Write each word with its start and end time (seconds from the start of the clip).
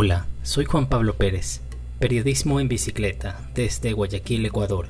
Hola, 0.00 0.28
soy 0.44 0.64
Juan 0.64 0.88
Pablo 0.88 1.16
Pérez, 1.16 1.60
periodismo 1.98 2.60
en 2.60 2.68
bicicleta 2.68 3.50
desde 3.56 3.94
Guayaquil, 3.94 4.46
Ecuador. 4.46 4.86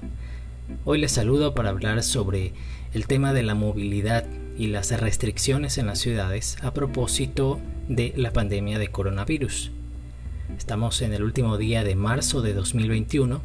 Hoy 0.85 0.99
les 1.01 1.13
saludo 1.13 1.55
para 1.55 1.71
hablar 1.71 2.03
sobre 2.03 2.53
el 2.93 3.07
tema 3.07 3.33
de 3.33 3.43
la 3.43 3.55
movilidad 3.55 4.27
y 4.59 4.67
las 4.67 4.91
restricciones 5.01 5.79
en 5.79 5.87
las 5.87 6.01
ciudades 6.01 6.59
a 6.61 6.75
propósito 6.75 7.59
de 7.89 8.13
la 8.19 8.35
pandemia 8.35 8.79
de 8.79 8.89
coronavirus. 8.89 9.71
Estamos 10.59 11.01
en 11.01 11.15
el 11.15 11.23
último 11.23 11.57
día 11.57 11.85
de 11.85 11.95
marzo 11.95 12.43
de 12.43 12.53
2021 12.53 13.41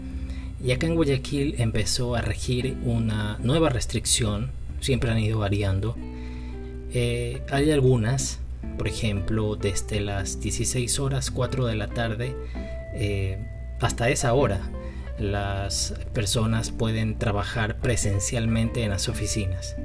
y 0.61 0.71
acá 0.73 0.87
en 0.87 0.95
Guayaquil 0.95 1.55
empezó 1.59 2.15
a 2.15 2.21
regir 2.21 2.75
una 2.83 3.37
nueva 3.41 3.69
restricción, 3.69 4.51
siempre 4.81 5.11
han 5.11 5.19
ido 5.19 5.39
variando. 5.39 5.95
Eh, 6.91 7.41
hay 7.49 7.71
algunas 7.71 8.41
por 8.77 8.87
ejemplo, 8.87 9.55
desde 9.55 9.99
las 9.99 10.39
16 10.39 10.99
horas 10.99 11.31
4 11.31 11.65
de 11.65 11.75
la 11.75 11.87
tarde 11.87 12.35
eh, 12.93 13.37
hasta 13.79 14.09
esa 14.09 14.33
hora, 14.33 14.61
las 15.19 15.93
personas 16.13 16.71
pueden 16.71 17.17
trabajar 17.17 17.77
presencialmente 17.77 18.83
en 18.83 18.89
las 18.89 19.09
oficinas. 19.09 19.75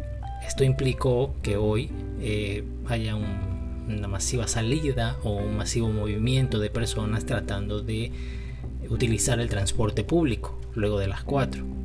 Esto 0.47 0.65
implicó 0.65 1.35
que 1.43 1.57
hoy 1.57 1.91
eh, 2.21 2.65
haya 2.87 3.15
una 3.15 4.09
masiva 4.09 4.49
salida 4.49 5.17
o 5.23 5.33
un 5.33 5.57
masivo 5.57 5.91
movimiento 5.91 6.59
de 6.59 6.71
personas 6.71 7.27
tratando 7.27 7.83
de 7.83 8.13
utilizar 8.89 9.41
el 9.41 9.49
transporte 9.49 10.05
público 10.05 10.59
luego 10.75 10.99
de 10.99 11.09
las 11.09 11.25
4. 11.25 11.78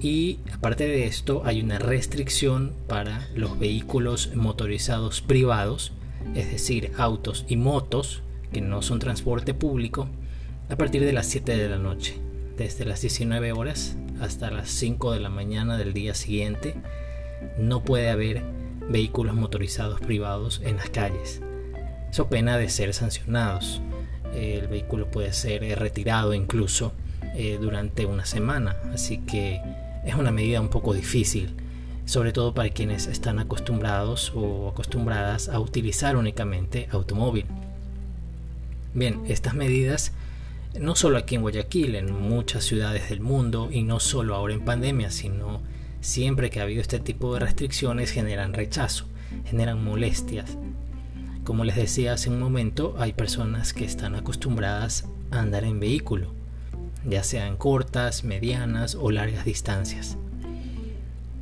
Y 0.00 0.40
aparte 0.52 0.86
de 0.86 1.06
esto 1.06 1.42
hay 1.44 1.60
una 1.62 1.78
restricción 1.78 2.72
para 2.86 3.28
los 3.34 3.58
vehículos 3.58 4.34
motorizados 4.34 5.22
privados, 5.22 5.92
es 6.34 6.50
decir, 6.50 6.92
autos 6.98 7.44
y 7.48 7.56
motos 7.56 8.22
que 8.52 8.60
no 8.60 8.82
son 8.82 8.98
transporte 8.98 9.54
público, 9.54 10.08
a 10.68 10.76
partir 10.76 11.02
de 11.04 11.12
las 11.12 11.26
7 11.26 11.56
de 11.56 11.68
la 11.68 11.78
noche, 11.78 12.18
desde 12.56 12.84
las 12.84 13.00
19 13.00 13.52
horas 13.52 13.96
hasta 14.20 14.50
las 14.50 14.68
5 14.70 15.12
de 15.12 15.20
la 15.20 15.30
mañana 15.30 15.78
del 15.78 15.92
día 15.92 16.14
siguiente, 16.14 16.74
no 17.58 17.82
puede 17.82 18.10
haber 18.10 18.42
vehículos 18.88 19.34
motorizados 19.34 20.00
privados 20.00 20.60
en 20.64 20.76
las 20.76 20.90
calles. 20.90 21.40
Eso 22.10 22.28
pena 22.28 22.58
de 22.58 22.68
ser 22.68 22.94
sancionados. 22.94 23.80
El 24.34 24.68
vehículo 24.68 25.10
puede 25.10 25.32
ser 25.32 25.62
retirado 25.78 26.34
incluso 26.34 26.92
eh, 27.34 27.58
durante 27.60 28.06
una 28.06 28.26
semana, 28.26 28.76
así 28.92 29.18
que 29.18 29.60
es 30.06 30.14
una 30.14 30.30
medida 30.30 30.60
un 30.60 30.68
poco 30.68 30.94
difícil, 30.94 31.54
sobre 32.04 32.32
todo 32.32 32.54
para 32.54 32.70
quienes 32.70 33.08
están 33.08 33.40
acostumbrados 33.40 34.32
o 34.34 34.68
acostumbradas 34.68 35.48
a 35.48 35.58
utilizar 35.58 36.16
únicamente 36.16 36.88
automóvil. 36.92 37.44
Bien, 38.94 39.20
estas 39.26 39.54
medidas 39.54 40.12
no 40.78 40.94
solo 40.94 41.18
aquí 41.18 41.34
en 41.34 41.42
Guayaquil, 41.42 41.96
en 41.96 42.12
muchas 42.12 42.64
ciudades 42.64 43.08
del 43.08 43.20
mundo 43.20 43.68
y 43.72 43.82
no 43.82 43.98
solo 43.98 44.34
ahora 44.34 44.54
en 44.54 44.64
pandemia, 44.64 45.10
sino 45.10 45.60
siempre 46.00 46.50
que 46.50 46.60
ha 46.60 46.64
habido 46.64 46.82
este 46.82 47.00
tipo 47.00 47.34
de 47.34 47.40
restricciones 47.40 48.12
generan 48.12 48.54
rechazo, 48.54 49.06
generan 49.44 49.82
molestias. 49.82 50.56
Como 51.44 51.64
les 51.64 51.76
decía 51.76 52.12
hace 52.12 52.30
un 52.30 52.38
momento, 52.38 52.94
hay 52.98 53.12
personas 53.12 53.72
que 53.72 53.84
están 53.84 54.14
acostumbradas 54.14 55.04
a 55.30 55.40
andar 55.40 55.64
en 55.64 55.80
vehículo 55.80 56.45
ya 57.06 57.22
sean 57.22 57.56
cortas, 57.56 58.24
medianas 58.24 58.94
o 58.94 59.10
largas 59.10 59.44
distancias. 59.44 60.16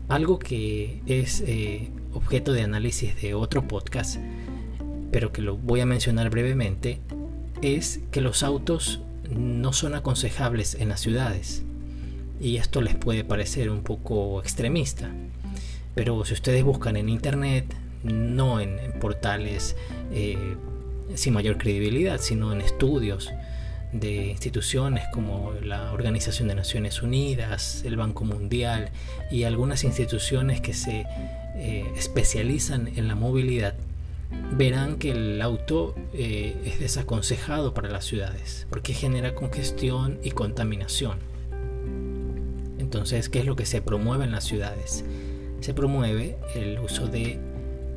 Algo 0.09 0.39
que 0.39 1.01
es 1.07 1.43
eh, 1.47 1.91
objeto 2.13 2.53
de 2.53 2.63
análisis 2.63 3.21
de 3.21 3.35
otro 3.35 3.67
podcast, 3.67 4.19
pero 5.11 5.33
que 5.33 5.43
lo 5.43 5.57
voy 5.57 5.81
a 5.81 5.87
mencionar 5.87 6.29
brevemente, 6.29 7.01
es 7.63 8.01
que 8.11 8.21
los 8.21 8.43
autos 8.43 9.01
no 9.31 9.73
son 9.73 9.95
aconsejables 9.95 10.75
en 10.75 10.91
las 10.91 11.01
ciudades. 11.01 11.63
Y 12.41 12.57
esto 12.57 12.83
les 12.83 12.95
puede 12.95 13.25
parecer 13.25 13.71
un 13.71 13.83
poco 13.83 14.41
extremista. 14.41 15.11
Pero 15.95 16.25
si 16.25 16.35
ustedes 16.35 16.65
buscan 16.65 16.97
en 16.97 17.09
internet, 17.09 17.75
no 18.03 18.61
en, 18.61 18.77
portales 19.01 19.77
eh, 20.13 20.57
sin 21.15 21.33
mayor 21.33 21.57
credibilidad, 21.57 22.21
sino 22.21 22.53
en 22.53 22.61
estudios 22.61 23.31
de 23.95 24.27
instituciones 24.27 25.05
como 25.13 25.53
la 25.63 25.93
Organización 25.93 26.49
de 26.49 26.57
Naciones 26.57 27.03
Unidas, 27.03 27.83
el 27.87 27.97
Banco 27.97 28.25
Mundial 28.25 28.91
y 29.31 29.45
algunas 29.45 29.85
instituciones 29.85 30.61
que 30.61 30.75
se 30.75 31.07
eh, 31.57 31.87
especializan 31.97 32.89
en 32.97 33.07
la 33.07 33.15
movilidad, 33.15 33.75
verán 34.53 34.97
que 34.97 35.13
el 35.13 35.41
auto 35.41 35.95
eh, 36.13 36.57
es 36.65 36.81
desaconsejado 36.81 37.73
para 37.73 37.89
las 37.89 38.05
ciudades 38.05 38.67
porque 38.69 38.95
genera 38.95 39.35
congestión 39.35 40.19
y 40.25 40.33
contaminación. 40.33 41.19
Entonces, 42.79 43.29
¿qué 43.29 43.39
es 43.39 43.47
lo 43.47 43.55
que 43.55 43.65
se 43.65 43.81
promueve 43.81 44.25
en 44.25 44.33
las 44.33 44.45
ciudades? 44.45 45.05
Se 45.61 45.73
promueve 45.73 46.37
el 46.57 46.81
uso 46.81 47.07
de 47.07 47.39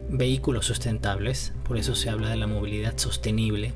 vehículos 0.09 0.67
sustentables, 0.67 1.53
por 1.63 1.77
eso 1.77 1.95
se 1.95 2.09
habla 2.11 2.29
de 2.29 2.37
la 2.37 2.47
movilidad 2.47 2.97
sostenible, 2.97 3.73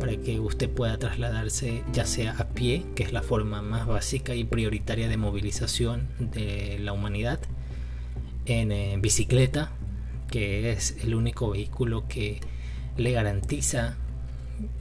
para 0.00 0.16
que 0.16 0.40
usted 0.40 0.68
pueda 0.68 0.98
trasladarse 0.98 1.84
ya 1.92 2.06
sea 2.06 2.32
a 2.38 2.48
pie, 2.48 2.84
que 2.96 3.04
es 3.04 3.12
la 3.12 3.22
forma 3.22 3.62
más 3.62 3.86
básica 3.86 4.34
y 4.34 4.44
prioritaria 4.44 5.08
de 5.08 5.16
movilización 5.16 6.08
de 6.18 6.78
la 6.80 6.92
humanidad, 6.92 7.38
en 8.46 8.72
eh, 8.72 8.98
bicicleta, 9.00 9.70
que 10.30 10.72
es 10.72 10.96
el 11.04 11.14
único 11.14 11.50
vehículo 11.50 12.08
que 12.08 12.40
le 12.96 13.12
garantiza 13.12 13.96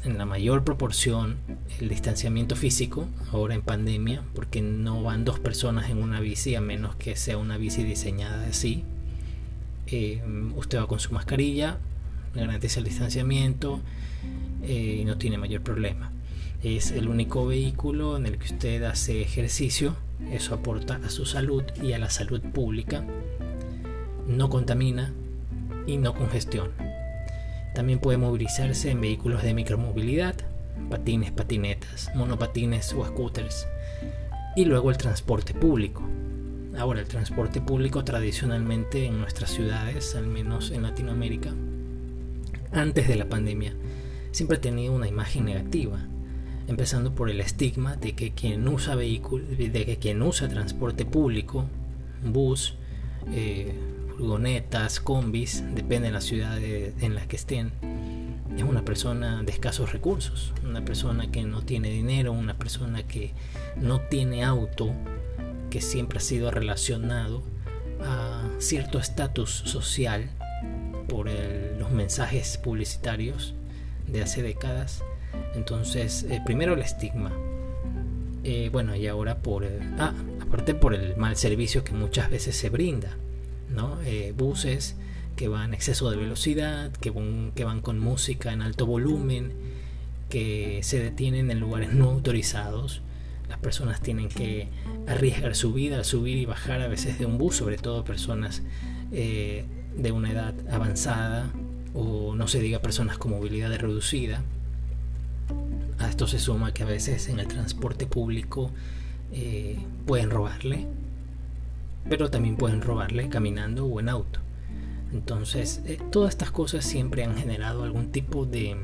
en 0.04 0.18
la 0.18 0.26
mayor 0.26 0.64
proporción 0.64 1.38
el 1.80 1.90
distanciamiento 1.90 2.56
físico, 2.56 3.08
ahora 3.32 3.56
en 3.56 3.62
pandemia, 3.62 4.24
porque 4.34 4.62
no 4.62 5.04
van 5.04 5.26
dos 5.26 5.40
personas 5.40 5.90
en 5.90 6.02
una 6.02 6.20
bici 6.20 6.56
a 6.56 6.62
menos 6.62 6.96
que 6.96 7.16
sea 7.16 7.38
una 7.38 7.58
bici 7.58 7.84
diseñada 7.84 8.48
así. 8.48 8.84
Eh, 9.88 10.22
usted 10.56 10.80
va 10.80 10.88
con 10.88 11.00
su 11.00 11.14
mascarilla, 11.14 11.80
garantiza 12.34 12.80
el 12.80 12.86
distanciamiento, 12.86 13.82
eh, 14.64 15.00
y 15.02 15.06
no 15.06 15.18
tiene 15.18 15.38
mayor 15.38 15.62
problema. 15.62 16.12
Es 16.64 16.92
el 16.92 17.08
único 17.08 17.48
vehículo 17.48 18.18
en 18.18 18.26
el 18.26 18.38
que 18.38 18.54
usted 18.54 18.84
hace 18.84 19.22
ejercicio, 19.22 19.96
eso 20.32 20.54
aporta 20.54 21.00
a 21.06 21.10
su 21.10 21.26
salud 21.26 21.64
y 21.82 21.94
a 21.94 22.00
la 22.00 22.10
salud 22.10 22.42
pública, 22.42 23.06
no 24.28 24.50
contamina 24.50 25.14
y 25.88 25.98
no 25.98 26.14
congestiona. 26.14 26.74
También 27.74 28.00
puede 28.00 28.18
movilizarse 28.18 28.92
en 28.92 29.00
vehículos 29.00 29.42
de 29.44 29.54
micromovilidad, 29.54 30.36
patines, 30.90 31.32
patinetas, 31.32 32.12
monopatines 32.16 32.94
o 32.94 33.06
scooters. 33.06 33.68
Y 34.56 34.66
luego 34.66 34.92
el 34.92 34.98
transporte 34.98 35.54
público. 35.54 36.04
Ahora, 36.78 37.00
el 37.00 37.08
transporte 37.08 37.62
público 37.62 38.04
tradicionalmente 38.04 39.06
en 39.06 39.20
nuestras 39.20 39.52
ciudades, 39.52 40.16
al 40.16 40.28
menos 40.28 40.72
en 40.72 40.84
Latinoamérica, 40.84 41.54
antes 42.72 43.08
de 43.08 43.16
la 43.16 43.30
pandemia, 43.30 43.74
siempre 44.32 44.58
ha 44.58 44.62
tenido 44.62 44.94
una 44.94 45.08
imagen 45.08 45.46
negativa, 45.46 46.00
empezando 46.68 47.16
por 47.16 47.30
el 47.30 47.42
estigma 47.42 47.96
de 47.96 48.14
que 48.14 48.32
quien 48.32 48.68
usa 48.68 48.96
vehículo, 48.96 49.46
de 49.46 49.86
que 49.86 49.98
quien 49.98 50.22
usa 50.22 50.48
transporte 50.48 51.06
público, 51.06 51.66
bus, 52.24 52.76
eh, 53.32 53.74
furgonetas, 54.18 55.00
combis, 55.00 55.64
depende 55.74 56.08
de 56.08 56.14
la 56.14 56.22
ciudad 56.22 56.60
en 56.62 57.16
la 57.16 57.28
que 57.28 57.36
estén, 57.36 57.72
es 58.56 58.64
una 58.64 58.84
persona 58.84 59.44
de 59.44 59.52
escasos 59.52 59.94
recursos, 59.94 60.54
una 60.64 60.84
persona 60.84 61.32
que 61.32 61.44
no 61.44 61.62
tiene 61.62 61.90
dinero, 61.90 62.34
una 62.34 62.58
persona 62.58 63.04
que 63.04 63.34
no 63.78 64.02
tiene 64.02 64.44
auto, 64.44 64.92
que 65.70 65.82
siempre 65.82 66.18
ha 66.18 66.22
sido 66.22 66.52
relacionado 66.52 67.44
a 68.02 68.48
cierto 68.60 69.00
estatus 69.00 69.50
social 69.50 70.30
por 71.10 71.30
los 71.78 71.92
mensajes 71.92 72.58
publicitarios 72.58 73.54
de 74.08 74.22
hace 74.22 74.42
décadas. 74.42 75.04
Entonces, 75.56 76.26
eh, 76.30 76.42
primero 76.46 76.74
el 76.74 76.82
estigma. 76.82 77.34
Eh, 78.46 78.70
bueno, 78.72 78.96
y 78.96 79.08
ahora 79.08 79.40
por... 79.40 79.68
ah, 79.98 80.14
aparte 80.42 80.74
por 80.74 80.94
el 80.94 81.18
mal 81.18 81.36
servicio 81.36 81.84
que 81.84 81.92
muchas 81.92 82.30
veces 82.30 82.56
se 82.56 82.70
brinda. 82.70 83.18
¿no? 83.76 83.98
Eh, 84.06 84.34
buses 84.36 84.96
que 85.36 85.48
van 85.48 85.74
exceso 85.74 86.10
de 86.10 86.18
velocidad, 86.18 86.92
que 86.92 87.10
van, 87.10 87.52
que 87.56 87.66
van 87.66 87.82
con 87.82 88.00
música 88.00 88.54
en 88.54 88.62
alto 88.62 88.86
volumen, 88.86 89.52
que 90.30 90.80
se 90.84 91.00
detienen 91.00 91.52
en 91.52 91.60
lugares 91.60 91.92
no 91.92 92.10
autorizados. 92.10 93.02
Las 93.48 93.58
personas 93.60 94.02
tienen 94.02 94.30
que 94.30 94.68
arriesgar 95.08 95.56
su 95.56 95.74
vida 95.74 95.98
al 95.98 96.06
subir 96.06 96.38
y 96.38 96.46
bajar 96.46 96.82
a 96.82 96.88
veces 96.88 97.18
de 97.20 97.26
un 97.26 97.38
bus, 97.38 97.56
sobre 97.56 97.78
todo 97.78 98.04
personas 98.04 98.62
de 99.96 100.12
una 100.12 100.32
edad 100.32 100.54
avanzada 100.72 101.52
o 101.94 102.36
no 102.36 102.48
se 102.48 102.60
diga 102.60 102.80
personas 102.80 103.18
con 103.18 103.32
movilidad 103.32 103.76
reducida. 103.78 104.42
A 105.98 106.08
esto 106.08 106.28
se 106.28 106.40
suma 106.40 106.74
que 106.74 106.84
a 106.84 106.88
veces 106.88 107.28
en 107.30 107.40
el 107.40 107.48
transporte 107.48 108.06
público 108.06 108.72
eh, 109.32 109.78
pueden 110.06 110.30
robarle, 110.30 110.88
pero 112.08 112.30
también 112.30 112.56
pueden 112.56 112.82
robarle 112.82 113.30
caminando 113.30 113.86
o 113.86 114.00
en 114.00 114.10
auto. 114.10 114.40
Entonces, 115.12 115.82
eh, 115.86 116.00
todas 116.12 116.30
estas 116.30 116.52
cosas 116.52 116.86
siempre 116.86 117.24
han 117.24 117.36
generado 117.36 117.84
algún 117.84 118.12
tipo 118.12 118.46
de 118.46 118.78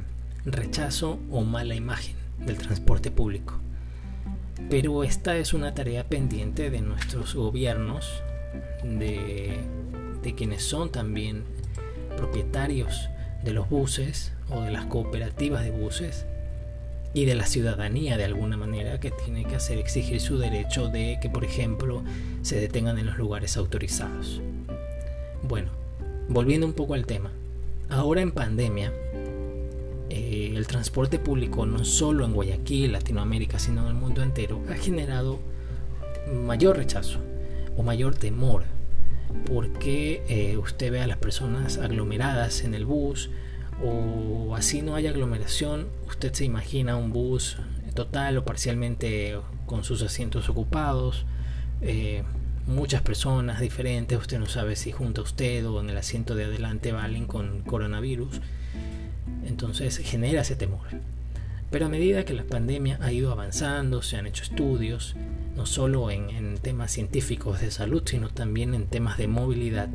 rechazo 0.45 1.19
o 1.31 1.43
mala 1.43 1.75
imagen 1.75 2.15
del 2.45 2.57
transporte 2.57 3.11
público. 3.11 3.59
Pero 4.69 5.03
esta 5.03 5.37
es 5.37 5.53
una 5.53 5.73
tarea 5.73 6.05
pendiente 6.05 6.69
de 6.69 6.81
nuestros 6.81 7.35
gobiernos, 7.35 8.09
de, 8.83 9.59
de 10.25 10.33
quienes 10.33 10.63
son 10.63 10.91
también 10.91 11.43
propietarios 12.17 13.09
de 13.43 13.53
los 13.53 13.69
buses 13.69 14.33
o 14.49 14.61
de 14.61 14.71
las 14.71 14.85
cooperativas 14.85 15.63
de 15.63 15.69
buses 15.69 16.25
y 17.13 17.25
de 17.25 17.35
la 17.35 17.45
ciudadanía 17.45 18.17
de 18.17 18.25
alguna 18.25 18.57
manera 18.57 18.99
que 18.99 19.11
tiene 19.11 19.45
que 19.45 19.55
hacer 19.55 19.77
exigir 19.77 20.19
su 20.19 20.39
derecho 20.39 20.89
de 20.89 21.19
que, 21.21 21.29
por 21.29 21.45
ejemplo, 21.45 22.03
se 22.41 22.59
detengan 22.59 22.97
en 22.97 23.05
los 23.05 23.17
lugares 23.17 23.55
autorizados. 23.55 24.41
Bueno, 25.43 25.69
volviendo 26.27 26.65
un 26.65 26.73
poco 26.73 26.95
al 26.95 27.05
tema. 27.05 27.31
Ahora 27.87 28.21
en 28.21 28.31
pandemia, 28.31 28.91
eh, 30.09 30.53
el 30.55 30.65
transporte 30.65 31.19
público, 31.19 31.67
no 31.67 31.85
solo 31.85 32.25
en 32.25 32.33
Guayaquil, 32.33 32.91
Latinoamérica, 32.91 33.59
sino 33.59 33.83
en 33.83 33.89
el 33.89 33.93
mundo 33.93 34.23
entero, 34.23 34.59
ha 34.71 34.73
generado 34.73 35.39
mayor 36.33 36.77
rechazo 36.77 37.19
o 37.77 37.83
mayor 37.83 38.15
temor 38.15 38.63
porque 39.45 40.23
eh, 40.27 40.57
usted 40.57 40.91
ve 40.91 41.01
a 41.01 41.07
las 41.07 41.17
personas 41.17 41.77
aglomeradas 41.77 42.63
en 42.63 42.73
el 42.73 42.85
bus 42.85 43.29
o 43.83 44.55
así 44.55 44.81
no 44.81 44.95
hay 44.95 45.07
aglomeración, 45.07 45.87
usted 46.07 46.33
se 46.33 46.45
imagina 46.45 46.95
un 46.95 47.11
bus 47.11 47.57
total 47.93 48.37
o 48.37 48.45
parcialmente 48.45 49.37
con 49.65 49.83
sus 49.83 50.01
asientos 50.01 50.49
ocupados, 50.49 51.25
eh, 51.81 52.23
muchas 52.67 53.01
personas 53.01 53.59
diferentes, 53.59 54.17
usted 54.17 54.39
no 54.39 54.47
sabe 54.47 54.75
si 54.75 54.91
junto 54.91 55.21
a 55.21 55.23
usted 55.23 55.65
o 55.67 55.81
en 55.81 55.89
el 55.89 55.97
asiento 55.97 56.35
de 56.35 56.45
adelante 56.45 56.91
va 56.91 57.03
alguien 57.03 57.25
con 57.25 57.61
coronavirus, 57.61 58.41
entonces 59.45 59.97
genera 59.97 60.41
ese 60.41 60.55
temor. 60.55 60.87
Pero 61.71 61.87
a 61.87 61.89
medida 61.89 62.25
que 62.25 62.33
la 62.33 62.43
pandemia 62.43 62.99
ha 63.01 63.11
ido 63.11 63.31
avanzando, 63.31 64.01
se 64.01 64.17
han 64.17 64.27
hecho 64.27 64.43
estudios, 64.43 65.15
no 65.55 65.65
solo 65.65 66.11
en, 66.11 66.29
en 66.29 66.57
temas 66.57 66.91
científicos 66.91 67.61
de 67.61 67.71
salud, 67.71 68.03
sino 68.05 68.29
también 68.29 68.73
en 68.73 68.87
temas 68.87 69.17
de 69.17 69.27
movilidad, 69.27 69.89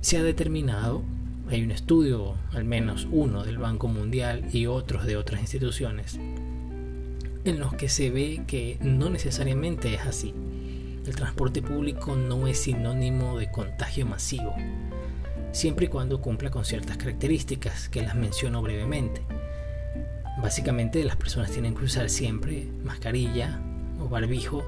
se 0.00 0.18
ha 0.18 0.22
determinado 0.22 1.02
hay 1.50 1.62
un 1.62 1.70
estudio, 1.70 2.36
al 2.52 2.64
menos 2.64 3.06
uno 3.10 3.44
del 3.44 3.58
Banco 3.58 3.86
Mundial 3.86 4.48
y 4.52 4.66
otros 4.66 5.04
de 5.04 5.16
otras 5.16 5.40
instituciones, 5.40 6.18
en 7.44 7.60
los 7.60 7.74
que 7.74 7.88
se 7.88 8.10
ve 8.10 8.42
que 8.46 8.78
no 8.80 9.10
necesariamente 9.10 9.94
es 9.94 10.00
así. 10.00 10.34
El 11.06 11.14
transporte 11.14 11.60
público 11.60 12.16
no 12.16 12.46
es 12.46 12.62
sinónimo 12.62 13.38
de 13.38 13.50
contagio 13.50 14.06
masivo, 14.06 14.54
siempre 15.52 15.86
y 15.86 15.88
cuando 15.88 16.22
cumpla 16.22 16.50
con 16.50 16.64
ciertas 16.64 16.96
características 16.96 17.90
que 17.90 18.02
las 18.02 18.14
menciono 18.14 18.62
brevemente. 18.62 19.20
Básicamente 20.40 21.04
las 21.04 21.16
personas 21.16 21.50
tienen 21.50 21.74
que 21.74 21.84
usar 21.84 22.08
siempre 22.08 22.66
mascarilla 22.82 23.60
o 24.04 24.08
barbijo, 24.08 24.64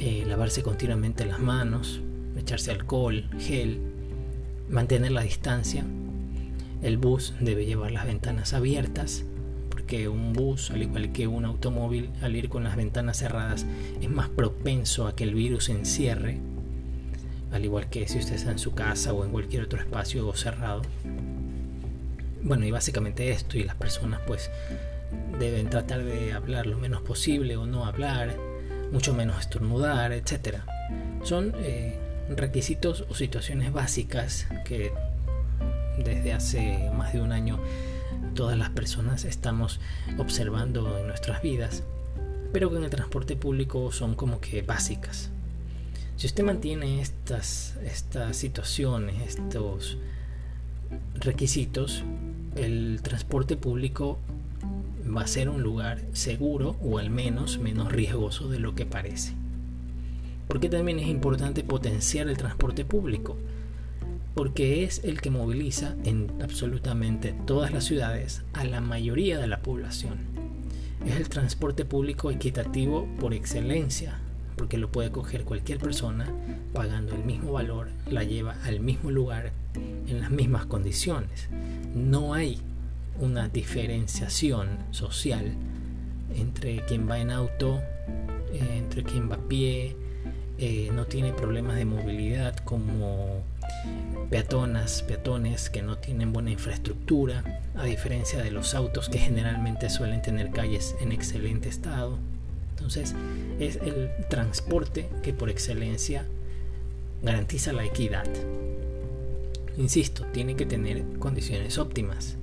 eh, 0.00 0.24
lavarse 0.26 0.62
continuamente 0.62 1.26
las 1.26 1.40
manos, 1.40 2.00
echarse 2.36 2.70
alcohol, 2.70 3.28
gel, 3.38 3.80
mantener 4.68 5.10
la 5.12 5.22
distancia. 5.22 5.84
El 6.82 6.98
bus 6.98 7.34
debe 7.40 7.66
llevar 7.66 7.90
las 7.90 8.06
ventanas 8.06 8.54
abiertas, 8.54 9.24
porque 9.70 10.08
un 10.08 10.32
bus, 10.32 10.70
al 10.70 10.82
igual 10.82 11.12
que 11.12 11.26
un 11.26 11.44
automóvil, 11.44 12.10
al 12.22 12.36
ir 12.36 12.48
con 12.48 12.64
las 12.64 12.76
ventanas 12.76 13.18
cerradas, 13.18 13.66
es 14.00 14.08
más 14.08 14.28
propenso 14.28 15.06
a 15.06 15.16
que 15.16 15.24
el 15.24 15.34
virus 15.34 15.64
se 15.64 15.72
encierre, 15.72 16.38
al 17.50 17.64
igual 17.64 17.88
que 17.88 18.06
si 18.06 18.18
usted 18.18 18.34
está 18.34 18.52
en 18.52 18.58
su 18.58 18.74
casa 18.74 19.12
o 19.12 19.24
en 19.24 19.32
cualquier 19.32 19.64
otro 19.64 19.80
espacio 19.80 20.32
cerrado. 20.34 20.82
Bueno, 22.42 22.64
y 22.64 22.70
básicamente 22.70 23.30
esto, 23.30 23.58
y 23.58 23.64
las 23.64 23.74
personas 23.74 24.20
pues 24.26 24.50
deben 25.38 25.70
tratar 25.70 26.04
de 26.04 26.32
hablar 26.32 26.66
lo 26.66 26.78
menos 26.78 27.02
posible 27.02 27.56
o 27.56 27.66
no 27.66 27.84
hablar, 27.84 28.36
mucho 28.92 29.14
menos 29.14 29.40
estornudar, 29.40 30.12
etc. 30.12 30.58
Son 31.22 31.54
eh, 31.58 31.98
requisitos 32.36 33.04
o 33.08 33.14
situaciones 33.14 33.72
básicas 33.72 34.46
que 34.64 34.92
desde 36.04 36.32
hace 36.32 36.90
más 36.96 37.12
de 37.12 37.20
un 37.20 37.32
año 37.32 37.58
todas 38.34 38.56
las 38.56 38.70
personas 38.70 39.24
estamos 39.24 39.80
observando 40.16 40.98
en 40.98 41.06
nuestras 41.06 41.42
vidas, 41.42 41.82
pero 42.52 42.70
que 42.70 42.76
en 42.76 42.84
el 42.84 42.90
transporte 42.90 43.36
público 43.36 43.90
son 43.92 44.14
como 44.14 44.40
que 44.40 44.62
básicas. 44.62 45.30
Si 46.16 46.26
usted 46.26 46.44
mantiene 46.44 47.00
estas, 47.00 47.76
estas 47.84 48.36
situaciones, 48.36 49.36
estos 49.36 49.98
requisitos, 51.14 52.02
el 52.56 53.00
transporte 53.02 53.56
público 53.56 54.18
va 55.16 55.22
a 55.22 55.26
ser 55.26 55.48
un 55.48 55.62
lugar 55.62 56.02
seguro 56.12 56.76
o 56.82 56.98
al 56.98 57.10
menos 57.10 57.58
menos 57.58 57.92
riesgoso 57.92 58.48
de 58.48 58.58
lo 58.58 58.74
que 58.74 58.86
parece 58.86 59.34
porque 60.48 60.70
también 60.70 60.98
es 60.98 61.06
importante 61.06 61.62
potenciar 61.62 62.26
el 62.26 62.38
transporte 62.38 62.84
público, 62.84 63.36
porque 64.34 64.82
es 64.82 65.04
el 65.04 65.20
que 65.20 65.30
moviliza 65.30 65.94
en 66.04 66.32
absolutamente 66.42 67.34
todas 67.46 67.70
las 67.70 67.84
ciudades 67.84 68.42
a 68.54 68.64
la 68.64 68.80
mayoría 68.80 69.38
de 69.38 69.46
la 69.46 69.60
población. 69.60 70.16
Es 71.06 71.16
el 71.16 71.28
transporte 71.28 71.84
público 71.84 72.30
equitativo 72.30 73.06
por 73.20 73.34
excelencia, 73.34 74.18
porque 74.56 74.78
lo 74.78 74.90
puede 74.90 75.12
coger 75.12 75.44
cualquier 75.44 75.78
persona 75.78 76.32
pagando 76.72 77.14
el 77.14 77.24
mismo 77.24 77.52
valor, 77.52 77.88
la 78.10 78.24
lleva 78.24 78.56
al 78.64 78.80
mismo 78.80 79.10
lugar 79.10 79.52
en 80.06 80.20
las 80.20 80.30
mismas 80.30 80.66
condiciones. 80.66 81.48
No 81.94 82.32
hay 82.32 82.58
una 83.18 83.48
diferenciación 83.48 84.78
social 84.90 85.54
entre 86.36 86.84
quien 86.86 87.08
va 87.08 87.18
en 87.18 87.30
auto, 87.30 87.80
eh, 88.52 88.76
entre 88.76 89.02
quien 89.02 89.30
va 89.30 89.36
a 89.36 89.48
pie, 89.48 89.96
eh, 90.58 90.90
no 90.92 91.06
tiene 91.06 91.32
problemas 91.32 91.76
de 91.76 91.84
movilidad 91.84 92.56
como 92.56 93.42
peatonas, 94.30 95.02
peatones 95.02 95.70
que 95.70 95.82
no 95.82 95.98
tienen 95.98 96.32
buena 96.32 96.50
infraestructura, 96.50 97.62
a 97.76 97.84
diferencia 97.84 98.42
de 98.42 98.50
los 98.50 98.74
autos 98.74 99.08
que 99.08 99.18
generalmente 99.18 99.88
suelen 99.88 100.22
tener 100.22 100.50
calles 100.50 100.96
en 101.00 101.12
excelente 101.12 101.68
estado. 101.68 102.18
Entonces 102.70 103.14
es 103.58 103.76
el 103.76 104.10
transporte 104.28 105.08
que 105.22 105.32
por 105.32 105.50
excelencia 105.50 106.24
garantiza 107.22 107.72
la 107.72 107.84
equidad. 107.84 108.26
Insisto, 109.76 110.24
tiene 110.32 110.56
que 110.56 110.66
tener 110.66 111.04
condiciones 111.18 111.78
óptimas. 111.78 112.37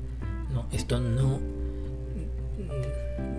Esto 0.71 0.99
no 0.99 1.39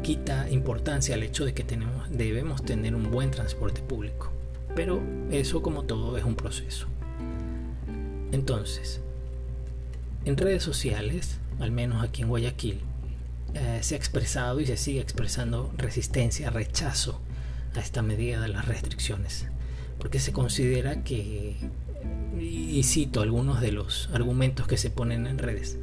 quita 0.03 0.49
importancia 0.51 1.15
al 1.15 1.23
hecho 1.23 1.45
de 1.45 1.53
que 1.53 1.65
tenemos, 1.65 2.11
debemos 2.11 2.65
tener 2.65 2.95
un 2.95 3.11
buen 3.11 3.31
transporte 3.31 3.81
público. 3.81 4.31
Pero 4.75 5.03
eso 5.31 5.63
como 5.63 5.85
todo 5.85 6.17
es 6.17 6.25
un 6.25 6.37
proceso. 6.37 6.87
Entonces, 8.33 9.01
en 10.25 10.37
redes 10.37 10.63
sociales, 10.63 11.39
al 11.59 11.73
menos 11.73 12.03
aquí 12.03 12.23
en 12.23 12.29
Guayaquil, 12.29 12.81
eh, 13.55 13.79
se 13.81 13.95
ha 13.95 13.99
expresado 13.99 14.61
y 14.61 14.67
se 14.67 14.77
sigue 14.77 15.01
expresando 15.01 15.73
resistencia, 15.77 16.51
rechazo 16.51 17.21
a 17.75 17.81
esta 17.81 18.03
medida 18.03 18.41
de 18.41 18.49
las 18.49 18.67
restricciones, 18.67 19.47
porque 19.99 20.21
se 20.21 20.33
considera 20.33 21.03
que, 21.03 21.57
y 22.39 22.83
cito 22.83 23.23
algunos 23.23 23.61
de 23.61 23.73
los 23.73 24.11
argumentos 24.13 24.67
que 24.67 24.77
se 24.77 24.91
ponen 24.91 25.27
en 25.27 25.39
redes, 25.39 25.79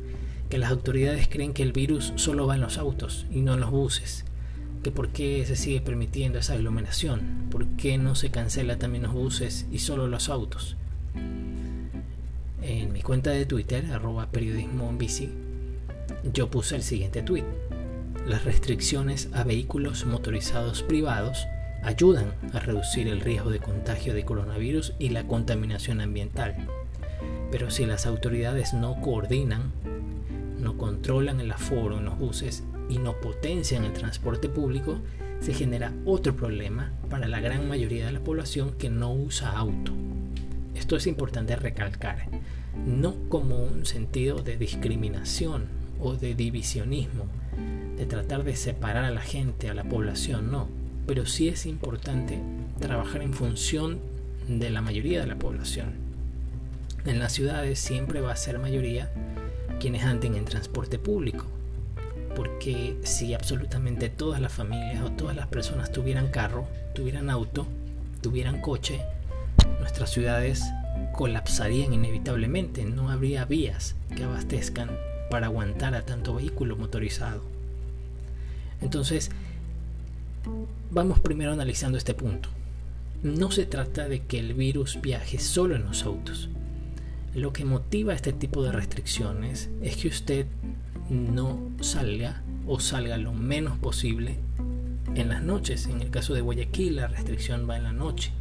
que 0.54 0.60
las 0.60 0.70
autoridades 0.70 1.28
creen 1.28 1.52
que 1.52 1.64
el 1.64 1.72
virus 1.72 2.14
solo 2.16 2.46
va 2.46 2.54
en 2.54 2.62
los 2.62 2.78
autos 2.78 3.26
y 3.32 3.42
no 3.42 3.56
en 3.56 3.60
los 3.60 3.72
buses, 3.72 4.24
que 4.84 4.92
por 4.92 5.10
qué 5.10 5.44
se 5.48 5.56
sigue 5.56 5.82
permitiendo 5.82 6.38
esa 6.38 6.54
aglomeración, 6.54 7.48
por 7.50 7.66
qué 7.70 7.98
no 7.98 8.14
se 8.14 8.30
cancela 8.30 8.78
también 8.78 9.02
los 9.02 9.14
buses 9.14 9.66
y 9.72 9.80
solo 9.80 10.06
los 10.06 10.30
autos. 10.30 10.78
En 12.62 12.94
mi 12.94 13.02
cuenta 13.02 13.32
de 13.32 13.48
Twitter, 13.48 13.88
arroba 13.92 14.30
periodismo 14.30 14.88
en 14.92 15.00
bici, 15.00 15.32
yo 16.32 16.52
puse 16.52 16.76
el 16.76 16.84
siguiente 16.84 17.24
tweet. 17.24 17.46
Las 18.28 18.46
restricciones 18.46 19.30
a 19.34 19.44
vehículos 19.44 20.06
motorizados 20.06 20.84
privados 20.84 21.48
ayudan 21.82 22.32
a 22.54 22.60
reducir 22.60 23.08
el 23.08 23.22
riesgo 23.22 23.50
de 23.50 23.58
contagio 23.58 24.14
de 24.14 24.24
coronavirus 24.24 24.94
y 25.00 25.10
la 25.10 25.24
contaminación 25.24 26.00
ambiental. 26.00 26.68
Pero 27.50 27.72
si 27.72 27.88
las 27.88 28.06
autoridades 28.06 28.76
no 28.76 29.02
coordinan, 29.02 29.72
no 30.64 30.78
controlan 30.78 31.40
el 31.40 31.52
aforo 31.52 31.98
en 31.98 32.06
los 32.06 32.18
buses 32.18 32.64
y 32.90 32.98
no 32.98 33.20
potencian 33.20 33.84
el 33.86 33.94
transporte 33.94 34.50
público, 34.50 34.98
se 35.40 35.54
genera 35.54 35.94
otro 36.06 36.36
problema 36.36 36.92
para 37.10 37.28
la 37.28 37.42
gran 37.42 37.68
mayoría 37.68 38.06
de 38.06 38.14
la 38.14 38.22
población 38.22 38.72
que 38.78 38.90
no 38.90 39.14
usa 39.14 39.52
auto. 39.52 39.92
Esto 40.76 40.96
es 40.96 41.06
importante 41.06 41.56
recalcar, 41.56 42.28
no 42.86 43.16
como 43.30 43.64
un 43.64 43.86
sentido 43.86 44.42
de 44.42 44.58
discriminación 44.58 45.66
o 46.02 46.16
de 46.16 46.34
divisionismo, 46.34 47.26
de 47.98 48.06
tratar 48.06 48.44
de 48.44 48.56
separar 48.56 49.06
a 49.06 49.12
la 49.12 49.22
gente, 49.22 49.70
a 49.70 49.74
la 49.74 49.84
población, 49.84 50.52
no, 50.52 50.68
pero 51.06 51.26
sí 51.26 51.50
es 51.50 51.66
importante 51.66 52.40
trabajar 52.80 53.22
en 53.22 53.34
función 53.34 54.00
de 54.48 54.70
la 54.70 54.82
mayoría 54.82 55.22
de 55.22 55.28
la 55.28 55.36
población. 55.36 55.92
En 57.06 57.20
las 57.20 57.34
ciudades 57.34 57.80
siempre 57.80 58.22
va 58.22 58.32
a 58.32 58.38
ser 58.38 58.60
mayoría 58.60 59.12
quienes 59.84 60.06
anden 60.06 60.36
en 60.36 60.46
transporte 60.46 60.98
público, 60.98 61.44
porque 62.38 62.96
si 63.04 63.34
absolutamente 63.34 64.08
todas 64.08 64.40
las 64.40 64.54
familias 64.54 65.04
o 65.04 65.12
todas 65.12 65.36
las 65.36 65.48
personas 65.48 65.92
tuvieran 65.92 66.30
carro, 66.30 66.70
tuvieran 66.96 67.30
auto, 67.30 67.68
tuvieran 68.22 68.62
coche, 68.62 69.02
nuestras 69.82 70.10
ciudades 70.10 70.64
colapsarían 71.12 71.92
inevitablemente, 71.92 72.86
no 72.86 73.10
habría 73.10 73.44
vías 73.44 73.98
que 74.16 74.24
abastezcan 74.24 74.90
para 75.30 75.48
aguantar 75.48 75.96
a 75.96 76.06
tanto 76.06 76.36
vehículo 76.36 76.78
motorizado. 76.78 77.42
Entonces, 78.80 79.32
vamos 80.92 81.20
primero 81.20 81.52
analizando 81.52 81.98
este 81.98 82.14
punto. 82.14 82.48
No 83.22 83.52
se 83.52 83.66
trata 83.66 84.08
de 84.08 84.22
que 84.22 84.40
el 84.40 84.54
virus 84.54 85.02
viaje 85.02 85.40
solo 85.40 85.76
en 85.76 85.84
los 85.84 86.04
autos. 86.04 86.48
Lo 87.36 87.52
que 87.52 87.66
motiva 87.66 88.14
este 88.14 88.32
tipo 88.34 88.64
de 88.64 88.72
restricciones 88.72 89.70
es 89.82 89.98
que 89.98 90.08
usted 90.08 90.46
no 91.10 91.72
salga 91.82 92.42
o 92.68 92.80
salga 92.80 93.18
lo 93.18 93.34
menos 93.34 93.78
posible 93.78 94.38
en 95.16 95.30
las 95.30 95.42
noches. 95.42 95.88
En 95.88 96.02
el 96.02 96.10
caso 96.10 96.34
de 96.34 96.42
Guayaquil 96.42 96.98
la 96.98 97.08
restricción 97.08 97.68
va 97.70 97.78
en 97.78 97.84
la 97.84 97.94
noche. 97.94 98.32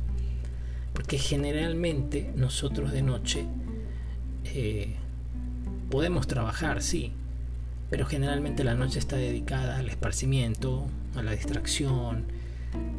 Porque 0.93 1.19
generalmente 1.19 2.33
nosotros 2.37 2.93
de 2.93 3.03
noche 3.03 3.47
eh, 4.45 4.97
podemos 5.91 6.27
trabajar, 6.27 6.83
sí, 6.83 7.13
pero 7.91 8.07
generalmente 8.07 8.65
la 8.65 8.75
noche 8.75 8.99
está 8.99 9.17
dedicada 9.17 9.79
al 9.79 9.89
esparcimiento, 9.89 10.87
a 11.15 11.23
la 11.23 11.33
distracción, 11.33 12.25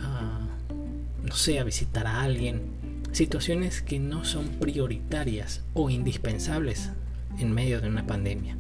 a, 0.01 0.47
no 1.23 1.35
sé, 1.35 1.59
a 1.59 1.63
visitar 1.63 2.07
a 2.07 2.21
alguien. 2.21 2.61
Situaciones 3.13 3.83
que 3.83 3.99
no 3.99 4.25
son 4.25 4.47
prioritarias 4.47 5.61
o 5.75 5.91
indispensables 5.91 6.89
en 7.37 7.51
medio 7.53 7.79
de 7.79 7.87
una 7.87 8.07
pandemia. 8.07 8.57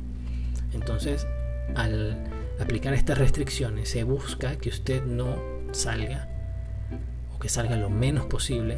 Entonces, 0.73 1.25
al 1.73 2.23
aplicar 2.59 2.93
estas 2.93 3.17
restricciones, 3.17 3.89
se 3.89 4.03
busca 4.03 4.55
que 4.57 4.69
usted 4.69 5.03
no 5.05 5.37
salga 5.71 6.29
o 7.35 7.39
que 7.39 7.49
salga 7.49 7.77
lo 7.77 7.89
menos 7.89 8.27
posible. 8.27 8.77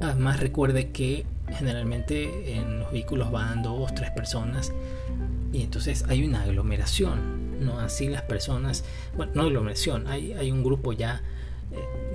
Además, 0.00 0.38
recuerde 0.38 0.90
que 0.90 1.24
generalmente 1.48 2.54
en 2.54 2.80
los 2.80 2.92
vehículos 2.92 3.30
van 3.32 3.62
dos, 3.62 3.94
tres 3.94 4.10
personas 4.10 4.70
y 5.50 5.62
entonces 5.62 6.04
hay 6.08 6.24
una 6.24 6.42
aglomeración, 6.42 7.64
¿no? 7.64 7.78
Así 7.78 8.06
las 8.08 8.22
personas, 8.22 8.84
bueno, 9.16 9.32
no 9.34 9.42
aglomeración, 9.44 10.08
hay, 10.08 10.34
hay 10.34 10.50
un 10.50 10.62
grupo 10.62 10.92
ya 10.92 11.22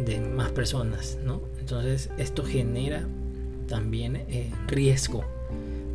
de 0.06 0.20
más 0.20 0.52
personas, 0.52 1.18
¿no? 1.24 1.42
Entonces 1.60 2.10
esto 2.18 2.44
genera 2.44 3.08
también 3.68 4.16
eh, 4.16 4.52
riesgo 4.68 5.24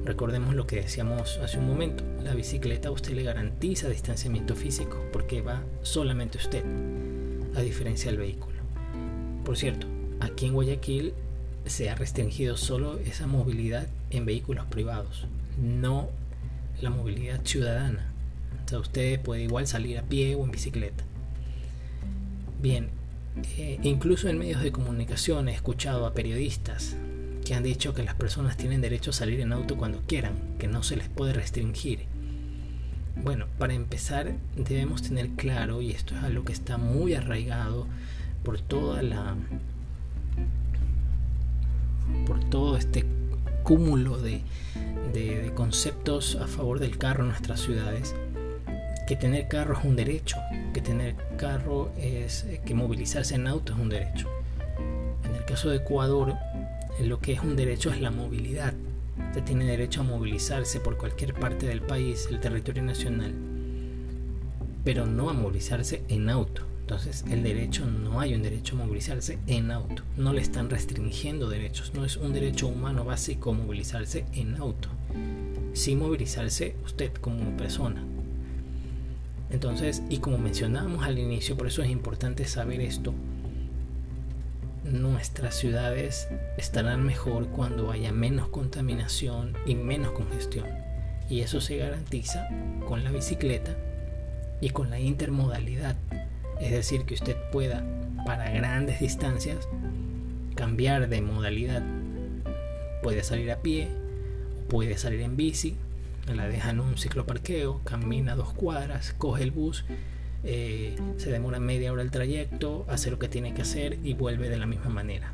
Recordemos 0.04 0.56
lo 0.56 0.66
que 0.66 0.76
decíamos 0.76 1.38
hace 1.38 1.58
un 1.58 1.68
momento, 1.68 2.02
la 2.24 2.34
bicicleta 2.34 2.88
a 2.88 2.90
usted 2.90 3.12
le 3.12 3.22
garantiza 3.22 3.88
distanciamiento 3.88 4.56
físico 4.56 5.00
porque 5.12 5.42
va 5.42 5.62
solamente 5.82 6.38
usted, 6.38 6.64
a 7.54 7.60
diferencia 7.60 8.10
del 8.10 8.18
vehículo. 8.18 8.56
Por 9.44 9.56
cierto, 9.56 9.86
aquí 10.18 10.46
en 10.46 10.54
Guayaquil 10.54 11.14
se 11.66 11.88
ha 11.88 11.94
restringido 11.94 12.56
solo 12.56 12.98
esa 12.98 13.28
movilidad 13.28 13.86
en 14.10 14.26
vehículos 14.26 14.66
privados, 14.66 15.26
no 15.56 16.08
la 16.80 16.90
movilidad 16.90 17.40
ciudadana. 17.44 18.12
O 18.64 18.68
sea, 18.68 18.80
usted 18.80 19.20
puede 19.20 19.42
igual 19.42 19.68
salir 19.68 19.98
a 19.98 20.02
pie 20.02 20.34
o 20.34 20.44
en 20.44 20.50
bicicleta. 20.50 21.04
Bien, 22.60 22.88
eh, 23.56 23.78
incluso 23.82 24.28
en 24.28 24.38
medios 24.38 24.62
de 24.62 24.72
comunicación 24.72 25.48
he 25.48 25.54
escuchado 25.54 26.06
a 26.06 26.14
periodistas 26.14 26.96
que 27.44 27.54
han 27.54 27.62
dicho 27.62 27.94
que 27.94 28.04
las 28.04 28.14
personas 28.14 28.56
tienen 28.56 28.80
derecho 28.80 29.10
a 29.10 29.14
salir 29.14 29.40
en 29.40 29.52
auto 29.52 29.76
cuando 29.76 30.02
quieran, 30.06 30.34
que 30.58 30.68
no 30.68 30.82
se 30.82 30.96
les 30.96 31.08
puede 31.08 31.32
restringir. 31.32 32.06
Bueno, 33.22 33.46
para 33.58 33.74
empezar 33.74 34.34
debemos 34.56 35.02
tener 35.02 35.30
claro, 35.30 35.82
y 35.82 35.90
esto 35.90 36.14
es 36.14 36.22
algo 36.22 36.44
que 36.44 36.52
está 36.52 36.78
muy 36.78 37.14
arraigado 37.14 37.86
por 38.42 38.60
toda 38.60 39.02
la 39.02 39.36
por 42.26 42.40
todo 42.50 42.76
este 42.76 43.04
cúmulo 43.62 44.18
de, 44.18 44.42
de, 45.12 45.52
conceptos 45.54 46.36
a 46.36 46.46
favor 46.46 46.80
del 46.80 46.98
carro 46.98 47.22
en 47.22 47.30
nuestras 47.30 47.60
ciudades, 47.60 48.14
que 49.06 49.16
tener 49.16 49.48
carro 49.48 49.78
es 49.78 49.84
un 49.84 49.96
derecho, 49.96 50.36
que 50.72 50.80
tener 50.80 51.14
carro 51.36 51.90
es 51.98 52.46
que 52.64 52.74
movilizarse 52.74 53.34
en 53.34 53.46
auto 53.46 53.72
es 53.72 53.78
un 53.78 53.88
derecho. 53.88 54.28
En 55.24 55.34
el 55.34 55.44
caso 55.44 55.70
de 55.70 55.76
Ecuador, 55.76 56.34
lo 57.00 57.18
que 57.20 57.32
es 57.32 57.40
un 57.40 57.56
derecho 57.56 57.90
es 57.90 58.00
la 58.00 58.10
movilidad. 58.10 58.74
Usted 59.28 59.42
tiene 59.44 59.64
derecho 59.64 60.00
a 60.00 60.04
movilizarse 60.04 60.80
por 60.80 60.96
cualquier 60.96 61.34
parte 61.34 61.66
del 61.66 61.82
país, 61.82 62.28
el 62.30 62.40
territorio 62.40 62.82
nacional, 62.82 63.32
pero 64.84 65.06
no 65.06 65.30
a 65.30 65.32
movilizarse 65.32 66.02
en 66.08 66.30
auto. 66.30 66.62
Entonces, 66.82 67.24
el 67.30 67.42
derecho 67.42 67.86
no 67.86 68.20
hay 68.20 68.34
un 68.34 68.42
derecho 68.42 68.74
a 68.74 68.80
movilizarse 68.80 69.38
en 69.46 69.70
auto. 69.70 70.02
No 70.16 70.32
le 70.32 70.42
están 70.42 70.68
restringiendo 70.68 71.48
derechos. 71.48 71.92
No 71.94 72.04
es 72.04 72.16
un 72.16 72.32
derecho 72.32 72.66
humano 72.66 73.04
básico 73.04 73.54
movilizarse 73.54 74.26
en 74.34 74.56
auto. 74.56 74.88
Sí 75.72 75.94
movilizarse 75.94 76.74
usted 76.84 77.12
como 77.14 77.56
persona. 77.56 78.04
Entonces, 79.52 80.02
y 80.08 80.18
como 80.18 80.38
mencionábamos 80.38 81.04
al 81.04 81.18
inicio, 81.18 81.56
por 81.56 81.66
eso 81.66 81.82
es 81.82 81.90
importante 81.90 82.46
saber 82.46 82.80
esto, 82.80 83.12
nuestras 84.84 85.54
ciudades 85.54 86.28
estarán 86.56 87.04
mejor 87.04 87.48
cuando 87.48 87.90
haya 87.92 88.12
menos 88.12 88.48
contaminación 88.48 89.54
y 89.66 89.74
menos 89.74 90.12
congestión. 90.12 90.66
Y 91.28 91.40
eso 91.40 91.60
se 91.60 91.76
garantiza 91.76 92.48
con 92.88 93.04
la 93.04 93.10
bicicleta 93.10 93.76
y 94.60 94.70
con 94.70 94.90
la 94.90 94.98
intermodalidad. 94.98 95.96
Es 96.60 96.72
decir, 96.72 97.04
que 97.04 97.14
usted 97.14 97.36
pueda 97.50 97.84
para 98.24 98.50
grandes 98.50 99.00
distancias 99.00 99.68
cambiar 100.54 101.08
de 101.08 101.20
modalidad. 101.20 101.82
Puede 103.02 103.22
salir 103.22 103.50
a 103.52 103.60
pie, 103.60 103.88
puede 104.68 104.96
salir 104.96 105.20
en 105.20 105.36
bici, 105.36 105.76
la 106.26 106.48
deja 106.48 106.70
en 106.70 106.80
un 106.80 106.96
cicloparqueo, 106.96 107.80
camina 107.84 108.36
dos 108.36 108.52
cuadras, 108.52 109.14
coge 109.18 109.42
el 109.42 109.50
bus 109.50 109.84
eh, 110.44 110.96
se 111.18 111.30
demora 111.30 111.60
media 111.60 111.92
hora 111.92 112.02
el 112.02 112.10
trayecto, 112.10 112.84
hace 112.88 113.10
lo 113.10 113.18
que 113.18 113.28
tiene 113.28 113.54
que 113.54 113.62
hacer 113.62 113.98
y 114.02 114.14
vuelve 114.14 114.48
de 114.48 114.58
la 114.58 114.66
misma 114.66 114.90
manera. 114.90 115.32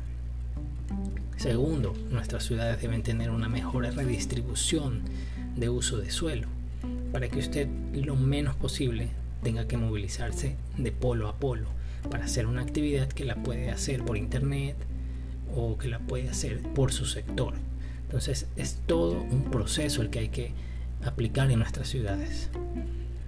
Segundo, 1.37 1.95
nuestras 2.11 2.43
ciudades 2.43 2.81
deben 2.81 3.01
tener 3.01 3.31
una 3.31 3.49
mejor 3.49 3.83
redistribución 3.83 5.01
de 5.55 5.69
uso 5.69 5.97
de 5.97 6.11
suelo 6.11 6.47
para 7.11 7.27
que 7.27 7.39
usted 7.39 7.67
lo 7.93 8.15
menos 8.15 8.55
posible 8.55 9.09
tenga 9.41 9.67
que 9.67 9.77
movilizarse 9.77 10.55
de 10.77 10.91
polo 10.91 11.27
a 11.27 11.37
polo 11.37 11.67
para 12.11 12.25
hacer 12.25 12.45
una 12.45 12.61
actividad 12.61 13.07
que 13.07 13.25
la 13.25 13.35
puede 13.35 13.71
hacer 13.71 14.03
por 14.03 14.17
internet 14.17 14.75
o 15.55 15.77
que 15.77 15.87
la 15.87 15.99
puede 15.99 16.29
hacer 16.29 16.61
por 16.61 16.91
su 16.91 17.05
sector. 17.05 17.53
Entonces 18.03 18.47
es 18.57 18.79
todo 18.85 19.21
un 19.21 19.49
proceso 19.49 20.01
el 20.01 20.09
que 20.09 20.19
hay 20.19 20.29
que 20.29 20.51
aplicar 21.03 21.49
en 21.51 21.59
nuestras 21.59 21.87
ciudades. 21.87 22.49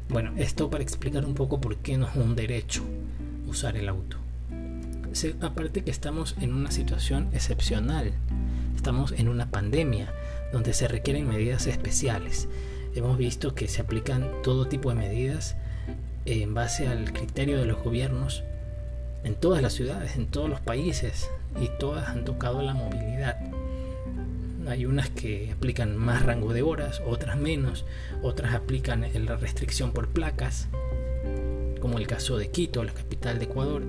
Bueno, 0.10 0.34
esto 0.38 0.70
para 0.70 0.84
explicar 0.84 1.26
un 1.26 1.36
poco 1.36 1.62
por 1.62 1.78
qué 1.78 1.98
no 1.98 2.08
es 2.08 2.16
un 2.16 2.36
derecho 2.36 2.84
usar 3.48 3.78
el 3.78 3.90
auto. 3.90 4.18
aparte 5.42 5.84
que 5.84 5.92
estamos 5.92 6.36
en 6.40 6.54
una 6.54 6.72
situación 6.72 7.30
excepcional, 7.34 8.12
estamos 8.76 9.12
en 9.14 9.28
una 9.28 9.52
pandemia 9.52 10.14
donde 10.52 10.74
se 10.74 10.88
requieren 10.88 11.28
medidas 11.28 11.68
especiales. 11.68 12.48
Hemos 12.96 13.18
visto 13.18 13.56
que 13.56 13.68
se 13.68 13.82
aplican 13.82 14.30
todo 14.44 14.68
tipo 14.68 14.90
de 14.90 14.96
medidas 14.96 15.56
en 16.26 16.54
base 16.54 16.88
al 16.88 17.14
criterio 17.14 17.58
de 17.58 17.66
los 17.66 17.82
gobiernos 17.82 18.44
en 19.24 19.36
todas 19.36 19.62
las 19.62 19.74
ciudades, 19.74 20.16
en 20.16 20.28
todos 20.28 20.50
los 20.50 20.60
países, 20.60 21.30
y 21.60 21.70
todas 21.80 22.10
han 22.10 22.26
tocado 22.26 22.62
la 22.62 22.74
movilidad. 22.74 23.38
Hay 24.68 24.86
unas 24.86 25.10
que 25.10 25.52
aplican 25.52 25.98
más 25.98 26.24
rango 26.24 26.54
de 26.54 26.62
horas, 26.62 27.02
otras 27.06 27.38
menos, 27.38 27.86
otras 28.22 28.54
aplican 28.54 29.06
la 29.26 29.36
restricción 29.36 29.92
por 29.92 30.10
placas, 30.10 30.68
como 31.80 31.98
el 31.98 32.08
caso 32.08 32.38
de 32.38 32.50
Quito, 32.50 32.84
la 32.84 32.94
capital 32.94 33.40
de 33.40 33.46
Ecuador. 33.46 33.84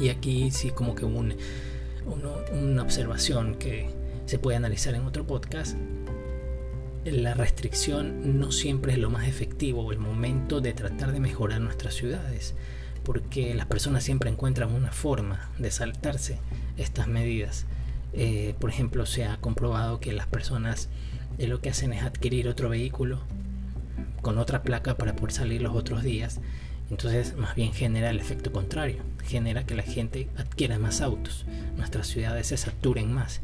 Y 0.00 0.08
aquí 0.08 0.50
sí 0.50 0.70
como 0.70 0.94
que 0.94 1.04
un, 1.04 1.34
una 2.52 2.82
observación 2.82 3.54
que 3.56 3.88
se 4.26 4.38
puede 4.38 4.56
analizar 4.56 4.94
en 4.94 5.02
otro 5.02 5.26
podcast. 5.26 5.76
La 7.04 7.34
restricción 7.34 8.38
no 8.38 8.52
siempre 8.52 8.92
es 8.92 8.98
lo 8.98 9.10
más 9.10 9.26
efectivo 9.26 9.82
o 9.82 9.92
el 9.92 9.98
momento 9.98 10.60
de 10.60 10.72
tratar 10.72 11.12
de 11.12 11.20
mejorar 11.20 11.60
nuestras 11.60 11.94
ciudades, 11.94 12.54
porque 13.04 13.54
las 13.54 13.66
personas 13.66 14.04
siempre 14.04 14.30
encuentran 14.30 14.72
una 14.72 14.92
forma 14.92 15.50
de 15.58 15.70
saltarse 15.70 16.38
estas 16.76 17.08
medidas. 17.08 17.66
Eh, 18.12 18.54
por 18.58 18.70
ejemplo, 18.70 19.06
se 19.06 19.24
ha 19.24 19.38
comprobado 19.38 20.00
que 20.00 20.12
las 20.12 20.26
personas 20.26 20.88
eh, 21.38 21.46
lo 21.46 21.60
que 21.60 21.70
hacen 21.70 21.92
es 21.92 22.02
adquirir 22.02 22.48
otro 22.48 22.68
vehículo 22.68 23.20
con 24.20 24.38
otra 24.38 24.62
placa 24.62 24.96
para 24.96 25.16
poder 25.16 25.32
salir 25.32 25.62
los 25.62 25.74
otros 25.74 26.02
días. 26.02 26.40
Entonces, 26.90 27.36
más 27.36 27.54
bien 27.54 27.72
genera 27.72 28.10
el 28.10 28.20
efecto 28.20 28.52
contrario, 28.52 29.02
genera 29.24 29.64
que 29.64 29.74
la 29.74 29.82
gente 29.82 30.28
adquiera 30.36 30.78
más 30.78 31.00
autos, 31.00 31.46
nuestras 31.76 32.06
ciudades 32.06 32.48
se 32.48 32.56
saturen 32.58 33.12
más. 33.12 33.40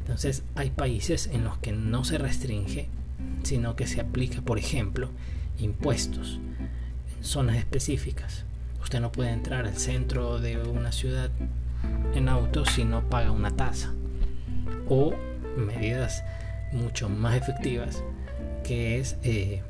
Entonces, 0.00 0.42
hay 0.54 0.70
países 0.70 1.28
en 1.32 1.44
los 1.44 1.58
que 1.58 1.72
no 1.72 2.04
se 2.04 2.18
restringe, 2.18 2.88
sino 3.42 3.76
que 3.76 3.86
se 3.86 4.00
aplica, 4.00 4.40
por 4.40 4.58
ejemplo, 4.58 5.10
impuestos 5.58 6.40
en 7.18 7.24
zonas 7.24 7.56
específicas. 7.56 8.44
Usted 8.82 9.00
no 9.00 9.12
puede 9.12 9.30
entrar 9.30 9.66
al 9.66 9.76
centro 9.76 10.40
de 10.40 10.58
una 10.58 10.92
ciudad 10.92 11.30
en 12.14 12.28
auto 12.28 12.64
si 12.64 12.84
no 12.84 13.08
paga 13.08 13.30
una 13.30 13.50
tasa. 13.50 13.92
O 14.88 15.14
medidas 15.56 16.22
mucho 16.72 17.08
más 17.08 17.36
efectivas 17.36 18.02
que 18.64 18.98
es 18.98 19.16
eh, 19.22 19.62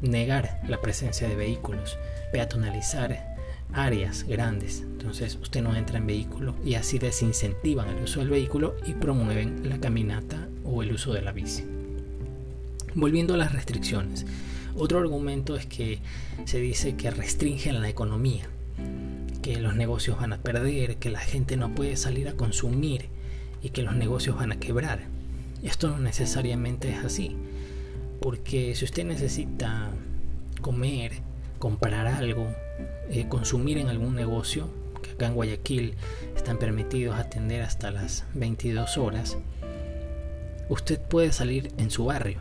negar 0.00 0.60
la 0.68 0.80
presencia 0.80 1.28
de 1.28 1.36
vehículos, 1.36 1.98
peatonalizar 2.32 3.36
áreas 3.72 4.24
grandes. 4.24 4.80
Entonces 4.80 5.38
usted 5.40 5.62
no 5.62 5.74
entra 5.74 5.98
en 5.98 6.06
vehículo 6.06 6.54
y 6.64 6.74
así 6.74 6.98
desincentivan 6.98 7.88
el 7.88 8.02
uso 8.02 8.20
del 8.20 8.30
vehículo 8.30 8.76
y 8.86 8.94
promueven 8.94 9.68
la 9.68 9.78
caminata 9.78 10.48
o 10.64 10.82
el 10.82 10.92
uso 10.92 11.12
de 11.12 11.22
la 11.22 11.32
bici. 11.32 11.64
Volviendo 12.94 13.34
a 13.34 13.38
las 13.38 13.52
restricciones, 13.52 14.26
otro 14.76 14.98
argumento 14.98 15.56
es 15.56 15.66
que 15.66 16.00
se 16.44 16.58
dice 16.58 16.96
que 16.96 17.10
restringen 17.10 17.80
la 17.80 17.88
economía, 17.88 18.48
que 19.42 19.60
los 19.60 19.74
negocios 19.74 20.18
van 20.18 20.32
a 20.32 20.38
perder, 20.38 20.96
que 20.96 21.10
la 21.10 21.18
gente 21.18 21.56
no 21.56 21.74
puede 21.74 21.96
salir 21.96 22.28
a 22.28 22.34
consumir 22.34 23.08
y 23.62 23.70
que 23.70 23.82
los 23.82 23.94
negocios 23.94 24.36
van 24.36 24.52
a 24.52 24.60
quebrar. 24.60 25.00
Esto 25.62 25.88
no 25.88 25.98
necesariamente 25.98 26.90
es 26.90 27.04
así, 27.04 27.36
porque 28.20 28.74
si 28.74 28.84
usted 28.84 29.04
necesita 29.04 29.90
comer, 30.60 31.12
comprar 31.58 32.06
algo, 32.06 32.46
eh, 33.10 33.28
consumir 33.28 33.78
en 33.78 33.88
algún 33.88 34.14
negocio, 34.14 34.68
que 35.02 35.10
acá 35.10 35.26
en 35.26 35.34
Guayaquil 35.34 35.94
están 36.36 36.58
permitidos 36.58 37.18
atender 37.18 37.62
hasta 37.62 37.90
las 37.90 38.24
22 38.34 38.96
horas, 38.96 39.36
usted 40.68 41.00
puede 41.00 41.32
salir 41.32 41.72
en 41.78 41.90
su 41.90 42.06
barrio, 42.06 42.38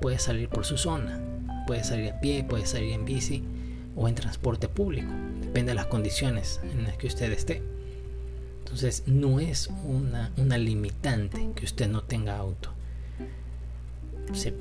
puede 0.00 0.18
salir 0.18 0.48
por 0.48 0.64
su 0.64 0.76
zona, 0.78 1.20
puede 1.66 1.84
salir 1.84 2.12
a 2.12 2.20
pie, 2.20 2.44
puede 2.44 2.66
salir 2.66 2.92
en 2.92 3.04
bici 3.04 3.44
o 3.96 4.08
en 4.08 4.14
transporte 4.14 4.68
público, 4.68 5.12
depende 5.54 5.70
de 5.70 5.76
las 5.76 5.86
condiciones 5.86 6.60
en 6.64 6.82
las 6.82 6.96
que 6.96 7.06
usted 7.06 7.30
esté. 7.30 7.62
Entonces 8.58 9.04
no 9.06 9.38
es 9.38 9.70
una, 9.84 10.32
limitante 10.58 11.50
que 11.54 11.64
usted 11.64 11.88
no 11.88 12.02
tenga 12.02 12.36
auto. 12.36 12.70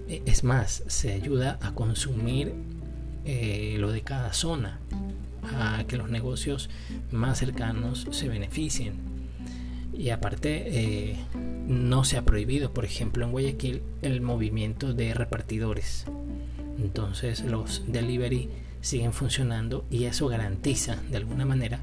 es 0.07 0.43
más, 0.43 0.83
se 0.85 1.13
ayuda 1.13 1.57
a 1.63 1.73
consumir 1.73 2.53
eh, 3.25 3.77
lo 3.79 3.91
de 3.91 4.03
cada 4.03 4.33
zona, 4.33 4.81
a 5.57 5.83
que 5.87 5.97
los 5.97 6.11
negocios 6.11 6.69
más 7.09 7.39
cercanos 7.39 8.05
se 8.11 8.29
beneficien. 8.29 8.93
Y 9.97 10.11
aparte, 10.11 10.63
eh, 10.67 11.15
no 11.65 12.03
se 12.03 12.17
ha 12.17 12.21
prohibido, 12.23 12.71
por 12.71 12.85
ejemplo, 12.85 13.25
en 13.25 13.31
Guayaquil, 13.31 13.81
el 14.03 14.21
movimiento 14.21 14.93
de 14.93 15.15
repartidores. 15.15 16.05
Entonces 16.77 17.41
los 17.43 17.81
delivery 17.87 18.49
siguen 18.83 19.13
funcionando 19.13 19.85
y 19.89 20.03
eso 20.03 20.27
garantiza 20.27 20.97
de 21.09 21.15
alguna 21.15 21.45
manera 21.45 21.79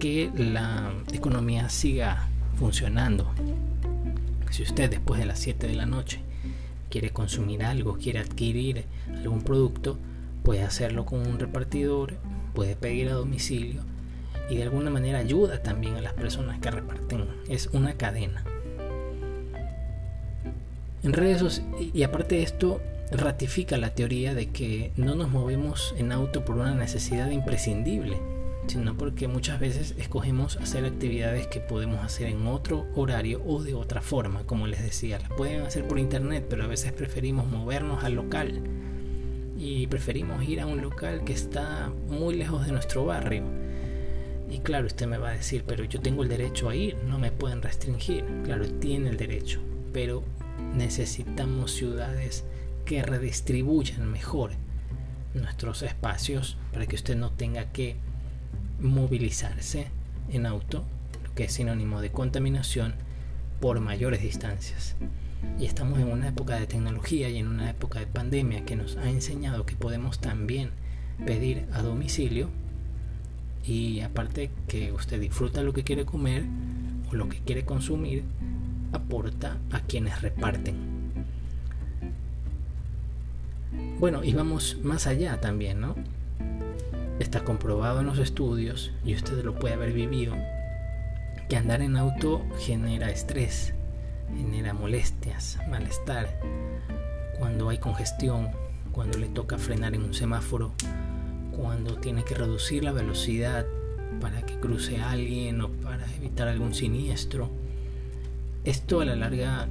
que 0.00 0.30
la 0.36 0.92
economía 1.12 1.68
siga 1.68 2.28
funcionando. 2.56 3.30
Si 4.50 4.64
usted 4.64 4.90
después 4.90 5.20
de 5.20 5.26
las 5.26 5.38
7 5.38 5.68
de 5.68 5.74
la 5.76 5.86
noche 5.86 6.20
quiere 6.90 7.10
consumir 7.10 7.62
algo, 7.62 7.96
quiere 7.96 8.18
adquirir 8.18 8.86
algún 9.08 9.42
producto, 9.42 9.98
puede 10.42 10.64
hacerlo 10.64 11.06
con 11.06 11.24
un 11.24 11.38
repartidor, 11.38 12.16
puede 12.54 12.74
pedir 12.74 13.08
a 13.08 13.12
domicilio 13.12 13.82
y 14.50 14.56
de 14.56 14.64
alguna 14.64 14.90
manera 14.90 15.20
ayuda 15.20 15.62
también 15.62 15.94
a 15.94 16.00
las 16.00 16.14
personas 16.14 16.58
que 16.58 16.72
reparten. 16.72 17.24
Es 17.48 17.68
una 17.68 17.94
cadena. 17.94 18.42
En 21.04 21.12
redes 21.12 21.62
y 21.94 22.02
aparte 22.02 22.34
de 22.34 22.42
esto, 22.42 22.80
ratifica 23.10 23.76
la 23.76 23.94
teoría 23.94 24.34
de 24.34 24.50
que 24.50 24.92
no 24.96 25.14
nos 25.14 25.30
movemos 25.30 25.94
en 25.96 26.12
auto 26.12 26.44
por 26.44 26.56
una 26.56 26.74
necesidad 26.74 27.30
imprescindible, 27.30 28.18
sino 28.66 28.96
porque 28.96 29.26
muchas 29.26 29.58
veces 29.58 29.94
escogemos 29.98 30.56
hacer 30.58 30.84
actividades 30.84 31.48
que 31.48 31.60
podemos 31.60 32.04
hacer 32.04 32.28
en 32.28 32.46
otro 32.46 32.86
horario 32.94 33.42
o 33.44 33.62
de 33.62 33.74
otra 33.74 34.00
forma, 34.00 34.44
como 34.46 34.66
les 34.66 34.82
decía, 34.82 35.18
las 35.18 35.30
pueden 35.30 35.62
hacer 35.62 35.88
por 35.88 35.98
internet, 35.98 36.46
pero 36.48 36.64
a 36.64 36.68
veces 36.68 36.92
preferimos 36.92 37.46
movernos 37.46 38.04
al 38.04 38.14
local 38.14 38.62
y 39.58 39.86
preferimos 39.88 40.42
ir 40.48 40.60
a 40.60 40.66
un 40.66 40.80
local 40.80 41.24
que 41.24 41.32
está 41.32 41.92
muy 42.08 42.36
lejos 42.36 42.64
de 42.64 42.72
nuestro 42.72 43.04
barrio. 43.04 43.42
Y 44.48 44.58
claro, 44.60 44.86
usted 44.86 45.06
me 45.06 45.18
va 45.18 45.30
a 45.30 45.34
decir, 45.34 45.64
pero 45.66 45.84
yo 45.84 46.00
tengo 46.00 46.22
el 46.22 46.28
derecho 46.28 46.68
a 46.68 46.74
ir, 46.74 46.96
no 47.06 47.18
me 47.18 47.30
pueden 47.30 47.62
restringir. 47.62 48.24
Claro, 48.44 48.66
tiene 48.66 49.10
el 49.10 49.16
derecho, 49.16 49.60
pero 49.92 50.24
necesitamos 50.74 51.72
ciudades 51.72 52.44
que 52.90 53.04
redistribuyan 53.04 54.10
mejor 54.10 54.50
nuestros 55.34 55.82
espacios 55.82 56.56
para 56.72 56.86
que 56.86 56.96
usted 56.96 57.16
no 57.16 57.30
tenga 57.30 57.66
que 57.66 57.94
movilizarse 58.80 59.86
en 60.32 60.44
auto, 60.44 60.82
lo 61.22 61.32
que 61.36 61.44
es 61.44 61.52
sinónimo 61.52 62.00
de 62.00 62.10
contaminación 62.10 62.94
por 63.60 63.78
mayores 63.78 64.22
distancias. 64.22 64.96
Y 65.56 65.66
estamos 65.66 66.00
en 66.00 66.08
una 66.08 66.26
época 66.26 66.58
de 66.58 66.66
tecnología 66.66 67.28
y 67.28 67.36
en 67.38 67.46
una 67.46 67.70
época 67.70 68.00
de 68.00 68.08
pandemia 68.08 68.64
que 68.64 68.74
nos 68.74 68.96
ha 68.96 69.08
enseñado 69.08 69.66
que 69.66 69.76
podemos 69.76 70.20
también 70.20 70.70
pedir 71.24 71.68
a 71.72 71.82
domicilio 71.82 72.48
y 73.64 74.00
aparte 74.00 74.50
que 74.66 74.90
usted 74.90 75.20
disfruta 75.20 75.62
lo 75.62 75.72
que 75.72 75.84
quiere 75.84 76.04
comer 76.04 76.44
o 77.08 77.14
lo 77.14 77.28
que 77.28 77.38
quiere 77.38 77.64
consumir, 77.64 78.24
aporta 78.90 79.58
a 79.70 79.78
quienes 79.78 80.22
reparten. 80.22 80.99
Bueno, 84.00 84.24
y 84.24 84.32
vamos 84.32 84.78
más 84.82 85.06
allá 85.06 85.42
también, 85.42 85.78
¿no? 85.78 85.94
Está 87.18 87.44
comprobado 87.44 88.00
en 88.00 88.06
los 88.06 88.18
estudios, 88.18 88.92
y 89.04 89.14
usted 89.14 89.44
lo 89.44 89.54
puede 89.56 89.74
haber 89.74 89.92
vivido, 89.92 90.34
que 91.50 91.58
andar 91.58 91.82
en 91.82 91.98
auto 91.98 92.42
genera 92.60 93.10
estrés, 93.10 93.74
genera 94.34 94.72
molestias, 94.72 95.58
malestar, 95.68 96.40
cuando 97.38 97.68
hay 97.68 97.76
congestión, 97.76 98.48
cuando 98.90 99.18
le 99.18 99.28
toca 99.28 99.58
frenar 99.58 99.94
en 99.94 100.04
un 100.04 100.14
semáforo, 100.14 100.72
cuando 101.54 101.96
tiene 101.96 102.24
que 102.24 102.34
reducir 102.34 102.82
la 102.82 102.92
velocidad 102.92 103.66
para 104.18 104.46
que 104.46 104.58
cruce 104.58 104.98
alguien 105.02 105.60
o 105.60 105.68
para 105.68 106.10
evitar 106.14 106.48
algún 106.48 106.72
siniestro. 106.72 107.50
Esto 108.64 109.02
a 109.02 109.04
la 109.04 109.16
larga 109.16 109.68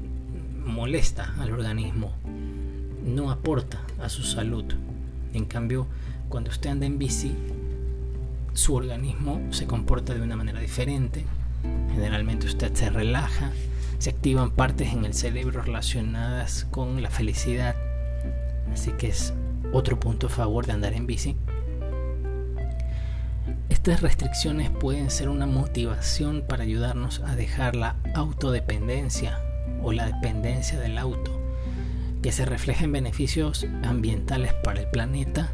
molesta 0.64 1.34
al 1.40 1.52
organismo, 1.52 2.14
no 3.04 3.32
aporta 3.32 3.89
a 4.02 4.10
su 4.10 4.24
salud. 4.24 4.66
En 5.34 5.46
cambio, 5.46 5.88
cuando 6.30 6.50
usted 6.50 6.70
anda 6.70 6.86
en 6.86 6.98
bici, 7.00 7.36
su 8.54 8.76
organismo 8.76 9.42
se 9.52 9.68
comporta 9.68 10.14
de 10.14 10.22
una 10.22 10.36
manera 10.36 10.60
diferente. 10.60 11.26
Generalmente 11.94 12.48
usted 12.48 12.74
se 12.74 12.90
relaja, 12.90 13.52
se 14.00 14.10
activan 14.10 14.52
partes 14.52 14.94
en 14.94 15.06
el 15.06 15.14
cerebro 15.14 15.62
relacionadas 15.62 16.66
con 16.72 17.02
la 17.02 17.10
felicidad. 17.10 17.76
Así 18.72 18.92
que 18.92 19.10
es 19.10 19.34
otro 19.74 20.00
punto 20.00 20.28
a 20.28 20.30
favor 20.30 20.66
de 20.66 20.74
andar 20.74 20.94
en 20.94 21.08
bici. 21.08 21.36
Estas 23.70 24.02
restricciones 24.02 24.70
pueden 24.70 25.10
ser 25.10 25.30
una 25.30 25.46
motivación 25.46 26.44
para 26.48 26.64
ayudarnos 26.64 27.22
a 27.22 27.36
dejar 27.36 27.76
la 27.76 27.96
autodependencia 28.14 29.40
o 29.82 29.94
la 29.94 30.06
dependencia 30.06 30.80
del 30.80 30.98
auto, 30.98 31.39
que 32.22 32.32
se 32.32 32.46
refleja 32.46 32.86
en 32.86 32.92
beneficios 32.92 33.66
ambientales 33.84 34.54
para 34.54 34.82
el 34.82 34.88
planeta, 34.88 35.52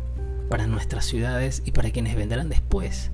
para 0.49 0.67
nuestras 0.67 1.05
ciudades 1.05 1.61
y 1.65 1.71
para 1.71 1.91
quienes 1.91 2.15
vendrán 2.15 2.49
después. 2.49 3.11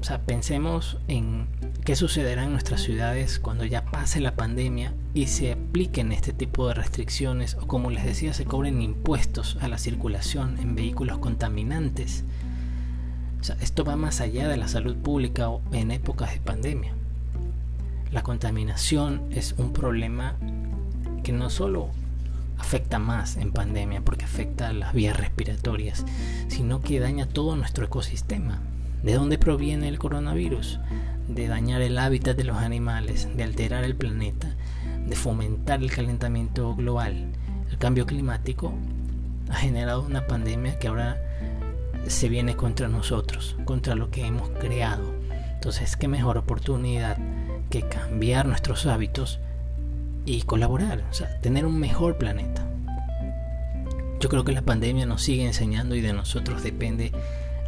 O 0.00 0.04
sea, 0.04 0.22
pensemos 0.22 0.98
en 1.08 1.48
qué 1.84 1.96
sucederá 1.96 2.44
en 2.44 2.52
nuestras 2.52 2.82
ciudades 2.82 3.38
cuando 3.38 3.64
ya 3.64 3.84
pase 3.84 4.20
la 4.20 4.36
pandemia 4.36 4.94
y 5.14 5.26
se 5.26 5.52
apliquen 5.52 6.12
este 6.12 6.32
tipo 6.32 6.68
de 6.68 6.74
restricciones 6.74 7.54
o 7.54 7.66
como 7.66 7.90
les 7.90 8.04
decía, 8.04 8.32
se 8.32 8.44
cobren 8.44 8.80
impuestos 8.80 9.56
a 9.60 9.68
la 9.68 9.78
circulación 9.78 10.58
en 10.58 10.74
vehículos 10.74 11.18
contaminantes. 11.18 12.24
O 13.40 13.44
sea, 13.44 13.56
esto 13.60 13.84
va 13.84 13.96
más 13.96 14.20
allá 14.20 14.48
de 14.48 14.56
la 14.56 14.68
salud 14.68 14.96
pública 14.96 15.48
en 15.72 15.90
épocas 15.90 16.32
de 16.32 16.40
pandemia. 16.40 16.92
La 18.10 18.22
contaminación 18.22 19.22
es 19.30 19.54
un 19.58 19.72
problema 19.72 20.36
que 21.22 21.32
no 21.32 21.50
solo 21.50 21.90
afecta 22.58 22.98
más 22.98 23.36
en 23.36 23.52
pandemia 23.52 24.02
porque 24.02 24.24
afecta 24.24 24.68
a 24.68 24.72
las 24.72 24.92
vías 24.92 25.16
respiratorias, 25.16 26.04
sino 26.48 26.80
que 26.80 27.00
daña 27.00 27.26
todo 27.26 27.56
nuestro 27.56 27.84
ecosistema. 27.84 28.60
¿De 29.02 29.14
dónde 29.14 29.38
proviene 29.38 29.88
el 29.88 29.98
coronavirus? 29.98 30.80
De 31.28 31.46
dañar 31.46 31.80
el 31.82 31.98
hábitat 31.98 32.36
de 32.36 32.44
los 32.44 32.56
animales, 32.56 33.28
de 33.36 33.44
alterar 33.44 33.84
el 33.84 33.94
planeta, 33.94 34.56
de 35.06 35.16
fomentar 35.16 35.82
el 35.82 35.90
calentamiento 35.90 36.74
global. 36.74 37.32
El 37.70 37.78
cambio 37.78 38.06
climático 38.06 38.74
ha 39.50 39.54
generado 39.54 40.02
una 40.02 40.26
pandemia 40.26 40.78
que 40.78 40.88
ahora 40.88 41.16
se 42.08 42.28
viene 42.28 42.56
contra 42.56 42.88
nosotros, 42.88 43.56
contra 43.64 43.94
lo 43.94 44.10
que 44.10 44.26
hemos 44.26 44.48
creado. 44.50 45.14
Entonces, 45.54 45.96
qué 45.96 46.08
mejor 46.08 46.38
oportunidad 46.38 47.18
que 47.70 47.82
cambiar 47.82 48.46
nuestros 48.46 48.86
hábitos 48.86 49.38
y 50.28 50.42
colaborar, 50.42 51.04
o 51.10 51.14
sea, 51.14 51.40
tener 51.40 51.64
un 51.64 51.78
mejor 51.78 52.18
planeta. 52.18 52.66
Yo 54.20 54.28
creo 54.28 54.44
que 54.44 54.52
la 54.52 54.60
pandemia 54.60 55.06
nos 55.06 55.22
sigue 55.22 55.46
enseñando 55.46 55.94
y 55.94 56.02
de 56.02 56.12
nosotros 56.12 56.62
depende 56.62 57.12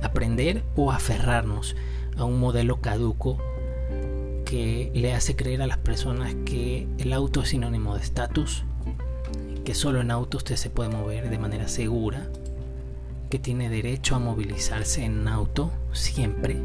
aprender 0.03 0.62
o 0.77 0.92
aferrarnos 0.92 1.75
a 2.18 2.25
un 2.25 2.38
modelo 2.38 2.83
caduco 2.83 3.38
que 4.44 4.90
le 4.94 5.14
hace 5.14 5.37
creer 5.37 5.62
a 5.62 5.66
las 5.66 5.79
personas 5.79 6.35
que 6.44 6.87
el 6.99 7.14
auto 7.14 7.40
es 7.40 7.49
sinónimo 7.49 7.96
de 7.96 8.03
estatus, 8.03 8.64
que 9.64 9.75
solo 9.75 10.03
en 10.03 10.11
auto 10.11 10.37
usted 10.37 10.57
se 10.57 10.68
puede 10.68 10.90
mover 10.90 11.31
de 11.31 11.38
manera 11.38 11.66
segura, 11.66 12.29
que 13.31 13.38
tiene 13.38 13.70
derecho 13.70 14.16
a 14.16 14.18
movilizarse 14.18 15.05
en 15.05 15.27
auto 15.29 15.70
siempre 15.92 16.59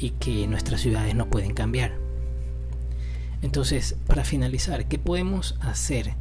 y 0.00 0.10
que 0.10 0.48
nuestras 0.48 0.80
ciudades 0.80 1.14
no 1.14 1.26
pueden 1.26 1.54
cambiar. 1.54 2.03
Entonces, 3.44 3.96
para 4.06 4.24
finalizar, 4.24 4.86
¿qué 4.86 4.98
podemos 4.98 5.56
hacer 5.60 6.14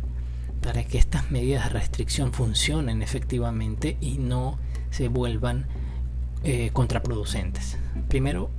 para 0.61 0.83
que 0.83 0.97
estas 0.97 1.31
medidas 1.31 1.63
de 1.63 1.69
restricción 1.69 2.33
funcionen 2.33 3.01
efectivamente 3.01 3.95
y 4.01 4.17
no 4.17 4.59
se 4.89 5.07
vuelvan 5.07 5.65
eh, 6.43 6.71
contraproducentes? 6.73 7.77
Primero, 8.09 8.49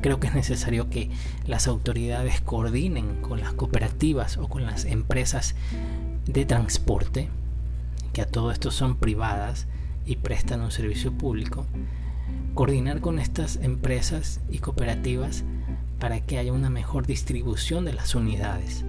creo 0.00 0.20
que 0.20 0.28
es 0.28 0.34
necesario 0.34 0.88
que 0.90 1.10
las 1.44 1.66
autoridades 1.66 2.40
coordinen 2.40 3.20
con 3.20 3.40
las 3.40 3.52
cooperativas 3.52 4.36
o 4.36 4.46
con 4.46 4.64
las 4.64 4.84
empresas 4.84 5.56
de 6.24 6.44
transporte, 6.44 7.30
que 8.12 8.22
a 8.22 8.26
todo 8.26 8.52
esto 8.52 8.70
son 8.70 8.94
privadas 8.94 9.66
y 10.06 10.16
prestan 10.16 10.60
un 10.60 10.70
servicio 10.70 11.10
público, 11.10 11.66
coordinar 12.54 13.00
con 13.00 13.18
estas 13.18 13.56
empresas 13.56 14.40
y 14.48 14.58
cooperativas 14.58 15.42
para 16.04 16.20
que 16.20 16.36
haya 16.36 16.52
una 16.52 16.68
mejor 16.68 17.06
distribución 17.06 17.86
de 17.86 17.94
las 17.94 18.14
unidades. 18.14 18.84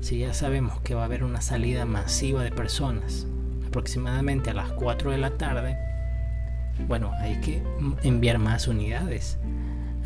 Si 0.00 0.18
ya 0.18 0.34
sabemos 0.34 0.80
que 0.80 0.96
va 0.96 1.02
a 1.02 1.04
haber 1.04 1.22
una 1.22 1.40
salida 1.40 1.84
masiva 1.84 2.42
de 2.42 2.50
personas 2.50 3.28
aproximadamente 3.68 4.50
a 4.50 4.54
las 4.54 4.72
4 4.72 5.12
de 5.12 5.18
la 5.18 5.30
tarde, 5.30 5.78
bueno, 6.88 7.12
hay 7.20 7.40
que 7.40 7.62
enviar 8.02 8.40
más 8.40 8.66
unidades, 8.66 9.38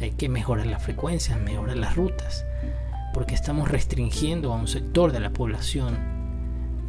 hay 0.03 0.11
que 0.11 0.29
mejorar 0.29 0.66
la 0.66 0.79
frecuencia, 0.79 1.38
mejorar 1.38 1.79
las 1.79 1.96
rutas, 1.96 2.44
porque 3.14 3.35
estamos 3.35 3.70
restringiendo 3.70 4.53
a 4.53 4.57
un 4.57 4.68
sector 4.68 5.12
de 5.12 5.20
la 5.20 5.31
población 5.31 5.96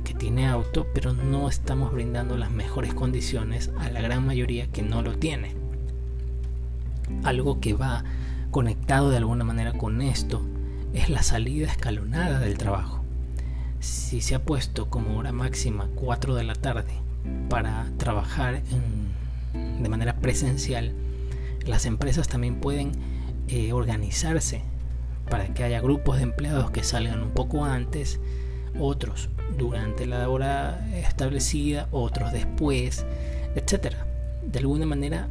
que 0.03 0.13
tiene 0.13 0.49
auto, 0.49 0.85
pero 0.93 1.13
no 1.13 1.47
estamos 1.47 1.93
brindando 1.93 2.35
las 2.35 2.51
mejores 2.51 2.93
condiciones 2.93 3.71
a 3.79 3.89
la 3.89 4.01
gran 4.01 4.25
mayoría 4.25 4.67
que 4.67 4.81
no 4.81 5.01
lo 5.01 5.17
tiene. 5.17 5.55
Algo 7.23 7.61
que 7.61 7.73
va 7.73 8.03
conectado 8.51 9.09
de 9.09 9.17
alguna 9.17 9.45
manera 9.45 9.71
con 9.71 10.01
esto 10.01 10.41
es 10.93 11.09
la 11.09 11.23
salida 11.23 11.67
escalonada 11.67 12.39
del 12.39 12.57
trabajo. 12.57 13.01
Si 13.79 14.19
se 14.21 14.35
ha 14.35 14.43
puesto 14.43 14.89
como 14.89 15.17
hora 15.17 15.31
máxima 15.31 15.87
4 15.95 16.35
de 16.35 16.43
la 16.43 16.53
tarde 16.53 16.91
para 17.49 17.87
trabajar 17.97 18.61
de 19.53 19.89
manera 19.89 20.17
presencial, 20.17 20.93
las 21.65 21.85
empresas 21.85 22.27
también 22.27 22.55
pueden 22.55 22.91
eh, 23.47 23.71
organizarse 23.71 24.61
para 25.29 25.53
que 25.53 25.63
haya 25.63 25.79
grupos 25.79 26.17
de 26.17 26.23
empleados 26.23 26.71
que 26.71 26.83
salgan 26.83 27.21
un 27.21 27.31
poco 27.31 27.63
antes, 27.63 28.19
otros 28.77 29.29
durante 29.57 30.05
la 30.05 30.27
hora 30.27 30.85
establecida, 30.93 31.87
otros 31.91 32.33
después, 32.33 33.05
etcétera. 33.55 34.05
De 34.45 34.59
alguna 34.59 34.85
manera 34.85 35.29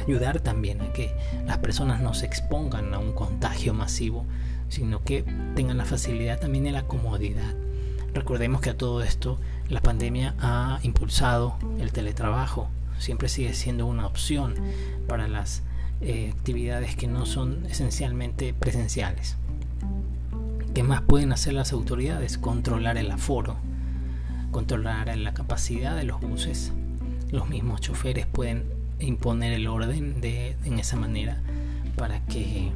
ayudar 0.00 0.40
también 0.40 0.80
a 0.80 0.92
que 0.92 1.14
las 1.46 1.58
personas 1.58 2.00
no 2.00 2.14
se 2.14 2.26
expongan 2.26 2.94
a 2.94 2.98
un 2.98 3.12
contagio 3.12 3.74
masivo, 3.74 4.24
sino 4.68 5.02
que 5.02 5.24
tengan 5.54 5.78
la 5.78 5.84
facilidad 5.84 6.40
también 6.40 6.64
de 6.64 6.72
la 6.72 6.84
comodidad. 6.84 7.54
Recordemos 8.14 8.60
que 8.60 8.70
a 8.70 8.76
todo 8.76 9.02
esto 9.02 9.38
la 9.68 9.80
pandemia 9.80 10.34
ha 10.40 10.78
impulsado 10.82 11.56
el 11.78 11.92
teletrabajo, 11.92 12.68
siempre 12.98 13.28
sigue 13.28 13.52
siendo 13.52 13.86
una 13.86 14.06
opción 14.06 14.54
para 15.06 15.28
las 15.28 15.62
eh, 16.00 16.32
actividades 16.34 16.96
que 16.96 17.06
no 17.06 17.26
son 17.26 17.66
esencialmente 17.66 18.54
presenciales. 18.54 19.36
¿Qué 20.74 20.82
más 20.82 21.02
pueden 21.02 21.32
hacer 21.32 21.54
las 21.54 21.72
autoridades? 21.72 22.36
Controlar 22.36 22.98
el 22.98 23.10
aforo, 23.10 23.56
controlar 24.50 25.14
la 25.16 25.34
capacidad 25.34 25.96
de 25.96 26.04
los 26.04 26.20
buses. 26.20 26.72
Los 27.30 27.48
mismos 27.48 27.80
choferes 27.80 28.26
pueden 28.26 28.75
imponer 29.00 29.52
el 29.52 29.66
orden 29.66 30.20
de, 30.20 30.56
en 30.64 30.78
esa 30.78 30.96
manera 30.96 31.40
para 31.96 32.24
que 32.26 32.72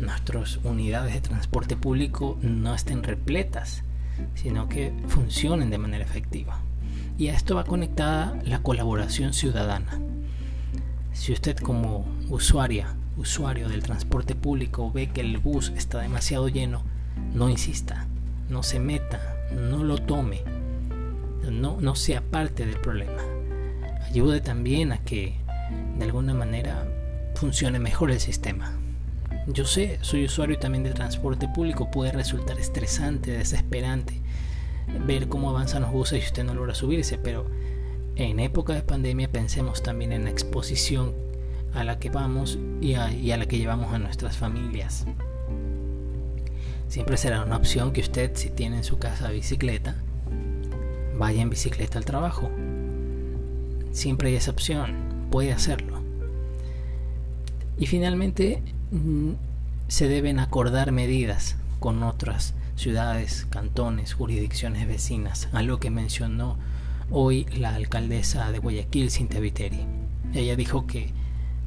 nuestras 0.00 0.58
unidades 0.64 1.14
de 1.14 1.20
transporte 1.20 1.76
público 1.76 2.38
no 2.42 2.74
estén 2.74 3.02
repletas, 3.02 3.82
sino 4.34 4.68
que 4.68 4.92
funcionen 5.08 5.70
de 5.70 5.78
manera 5.78 6.04
efectiva. 6.04 6.60
Y 7.18 7.28
a 7.28 7.34
esto 7.34 7.54
va 7.54 7.64
conectada 7.64 8.40
la 8.44 8.62
colaboración 8.62 9.32
ciudadana. 9.32 10.00
Si 11.12 11.32
usted 11.32 11.56
como 11.56 12.06
usuaria, 12.28 12.94
usuario 13.16 13.68
del 13.68 13.82
transporte 13.82 14.34
público 14.34 14.90
ve 14.90 15.10
que 15.10 15.20
el 15.20 15.38
bus 15.38 15.72
está 15.76 16.00
demasiado 16.00 16.48
lleno, 16.48 16.82
no 17.34 17.48
insista, 17.48 18.06
no 18.48 18.62
se 18.62 18.80
meta, 18.80 19.20
no 19.52 19.84
lo 19.84 19.98
tome, 19.98 20.42
no, 21.50 21.80
no 21.80 21.94
sea 21.94 22.22
parte 22.22 22.66
del 22.66 22.80
problema. 22.80 23.22
Ayude 24.06 24.40
también 24.40 24.92
a 24.92 24.98
que 24.98 25.41
de 25.98 26.04
alguna 26.04 26.34
manera 26.34 26.86
funcione 27.34 27.78
mejor 27.78 28.10
el 28.10 28.20
sistema. 28.20 28.78
Yo 29.46 29.64
sé, 29.64 29.98
soy 30.02 30.24
usuario 30.26 30.58
también 30.58 30.84
de 30.84 30.92
transporte 30.92 31.48
público, 31.48 31.90
puede 31.90 32.12
resultar 32.12 32.58
estresante, 32.58 33.32
desesperante 33.32 34.22
ver 35.06 35.28
cómo 35.28 35.50
avanzan 35.50 35.82
los 35.82 35.92
buses 35.92 36.22
y 36.22 36.26
usted 36.26 36.44
no 36.44 36.54
logra 36.54 36.74
subirse, 36.74 37.18
pero 37.18 37.46
en 38.16 38.40
época 38.40 38.74
de 38.74 38.82
pandemia 38.82 39.30
pensemos 39.30 39.82
también 39.82 40.12
en 40.12 40.24
la 40.24 40.30
exposición 40.30 41.14
a 41.74 41.84
la 41.84 41.98
que 41.98 42.10
vamos 42.10 42.58
y 42.80 42.94
a, 42.94 43.10
y 43.12 43.32
a 43.32 43.36
la 43.36 43.46
que 43.46 43.58
llevamos 43.58 43.92
a 43.92 43.98
nuestras 43.98 44.36
familias. 44.36 45.06
Siempre 46.88 47.16
será 47.16 47.42
una 47.42 47.56
opción 47.56 47.92
que 47.92 48.02
usted, 48.02 48.32
si 48.34 48.50
tiene 48.50 48.78
en 48.78 48.84
su 48.84 48.98
casa 48.98 49.30
bicicleta, 49.30 49.96
vaya 51.16 51.40
en 51.40 51.48
bicicleta 51.48 51.98
al 51.98 52.04
trabajo. 52.04 52.50
Siempre 53.92 54.28
hay 54.28 54.36
esa 54.36 54.50
opción 54.50 55.11
puede 55.32 55.52
hacerlo. 55.52 56.00
Y 57.78 57.86
finalmente 57.86 58.62
mm, 58.92 59.30
se 59.88 60.06
deben 60.06 60.38
acordar 60.38 60.92
medidas 60.92 61.56
con 61.80 62.04
otras 62.04 62.54
ciudades, 62.76 63.46
cantones, 63.50 64.14
jurisdicciones 64.14 64.86
vecinas, 64.86 65.48
a 65.52 65.62
lo 65.62 65.80
que 65.80 65.90
mencionó 65.90 66.58
hoy 67.10 67.46
la 67.56 67.74
alcaldesa 67.74 68.52
de 68.52 68.58
Guayaquil, 68.58 69.10
Cintia 69.10 69.40
Viteri. 69.40 69.80
Ella 70.34 70.54
dijo 70.54 70.86
que 70.86 71.10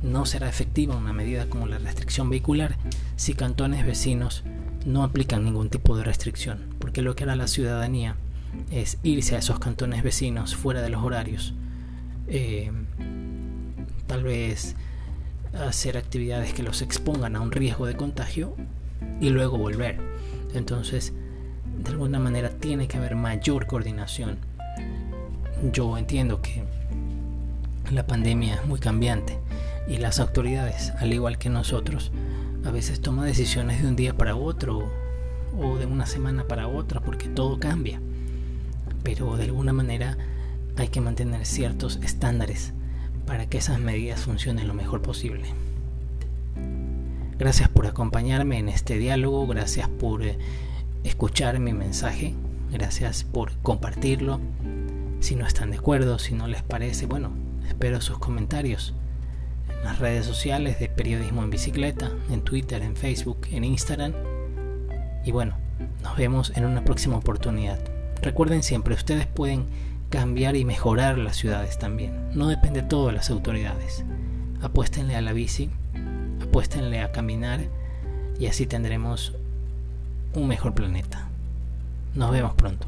no 0.04 0.26
será 0.28 0.48
efectiva 0.48 0.96
una 0.96 1.12
medida 1.12 1.50
como 1.50 1.66
la 1.66 1.80
restricción 1.80 2.30
vehicular 2.30 2.78
si 3.16 3.34
cantones 3.34 3.86
vecinos 3.86 4.44
no 4.86 5.04
aplican 5.04 5.44
ningún 5.44 5.70
tipo 5.70 5.98
de 5.98 6.04
restricción, 6.04 6.60
porque 6.78 7.02
lo 7.02 7.16
que 7.16 7.24
hará 7.24 7.36
la 7.36 7.48
ciudadanía 7.48 8.16
es 8.72 9.00
irse 9.02 9.36
a 9.36 9.40
esos 9.40 9.58
cantones 9.58 10.04
vecinos 10.04 10.56
fuera 10.56 10.82
de 10.84 10.90
los 10.90 11.04
horarios, 11.04 11.56
eh, 12.28 12.72
tal 14.08 14.24
vez 14.24 14.76
hacer 15.54 15.98
actividades 15.98 16.54
que 16.54 16.64
los 16.64 16.82
expongan 16.82 17.36
a 17.36 17.42
un 17.42 17.52
riesgo 17.52 17.86
de 17.86 17.96
contagio 17.96 18.56
y 19.22 19.30
luego 19.30 19.58
volver. 19.58 20.00
Entonces, 20.54 21.14
de 21.84 21.92
alguna 21.92 22.20
manera 22.20 22.50
tiene 22.50 22.88
que 22.88 22.98
haber 22.98 23.16
mayor 23.16 23.68
coordinación. 23.68 24.38
Yo 25.72 25.98
entiendo 25.98 26.42
que 26.42 26.64
la 27.92 28.06
pandemia 28.06 28.56
es 28.56 28.66
muy 28.66 28.80
cambiante 28.80 29.40
y 29.88 29.98
las 29.98 30.20
autoridades, 30.20 30.92
al 30.98 31.14
igual 31.14 31.38
que 31.38 31.50
nosotros, 31.50 32.12
a 32.66 32.72
veces 32.72 33.02
toman 33.02 33.28
decisiones 33.28 33.82
de 33.82 33.88
un 33.88 33.96
día 33.96 34.18
para 34.18 34.36
otro 34.36 34.92
o 35.58 35.78
de 35.78 35.86
una 35.86 36.06
semana 36.06 36.46
para 36.48 36.68
otra 36.68 37.00
porque 37.00 37.28
todo 37.28 37.60
cambia. 37.60 38.02
Pero 39.04 39.38
de 39.38 39.46
alguna 39.46 39.72
manera 39.72 40.18
hay 40.78 40.88
que 40.88 41.02
mantener 41.02 41.46
ciertos 41.46 42.00
estándares 42.04 42.74
para 43.26 43.48
que 43.48 43.58
esas 43.58 43.80
medidas 43.80 44.22
funcionen 44.22 44.68
lo 44.68 44.74
mejor 44.74 45.02
posible. 45.02 45.50
Gracias 47.38 47.68
por 47.68 47.86
acompañarme 47.86 48.60
en 48.60 48.70
este 48.70 48.98
diálogo, 48.98 49.46
gracias 49.46 49.90
por 49.90 50.24
eh, 50.24 50.38
escuchar 51.04 51.60
mi 51.60 51.74
mensaje, 51.74 52.34
gracias 52.72 53.26
por 53.26 53.52
compartirlo. 53.58 54.40
Si 55.20 55.36
no 55.36 55.46
están 55.46 55.72
de 55.72 55.78
acuerdo, 55.78 56.18
si 56.18 56.34
no 56.34 56.48
les 56.48 56.64
parece, 56.64 57.08
bueno, 57.08 57.32
espero 57.68 58.00
sus 58.00 58.20
comentarios 58.20 58.94
en 59.70 59.84
las 59.84 60.00
redes 60.00 60.26
sociales 60.26 60.80
de 60.80 60.88
Periodismo 60.88 61.44
en 61.44 61.50
Bicicleta, 61.50 62.10
en 62.30 62.42
Twitter, 62.42 62.82
en 62.82 62.96
Facebook, 62.96 63.48
en 63.52 63.66
Instagram. 63.66 64.14
Y 65.26 65.32
bueno, 65.32 65.58
nos 66.04 66.16
vemos 66.16 66.54
en 66.56 66.66
una 66.66 66.86
próxima 66.86 67.18
oportunidad. 67.18 67.80
Recuerden 68.22 68.64
siempre, 68.64 68.96
ustedes 68.96 69.28
pueden 69.28 69.66
cambiar 70.10 70.56
y 70.56 70.66
mejorar 70.66 71.18
las 71.18 71.36
ciudades 71.36 71.78
también. 71.78 72.30
No 72.34 72.48
depende 72.48 72.82
todo 72.82 73.08
de 73.08 73.14
las 73.14 73.30
autoridades. 73.30 74.04
Apuéstenle 74.62 75.16
a 75.16 75.22
la 75.22 75.34
bici, 75.34 75.70
apuéstenle 76.42 77.02
a 77.02 77.12
caminar 77.12 77.62
y 78.40 78.48
así 78.48 78.66
tendremos 78.66 79.34
un 80.34 80.48
mejor 80.48 80.74
planeta. 80.74 81.28
Nos 82.16 82.32
vemos 82.32 82.54
pronto. 82.56 82.88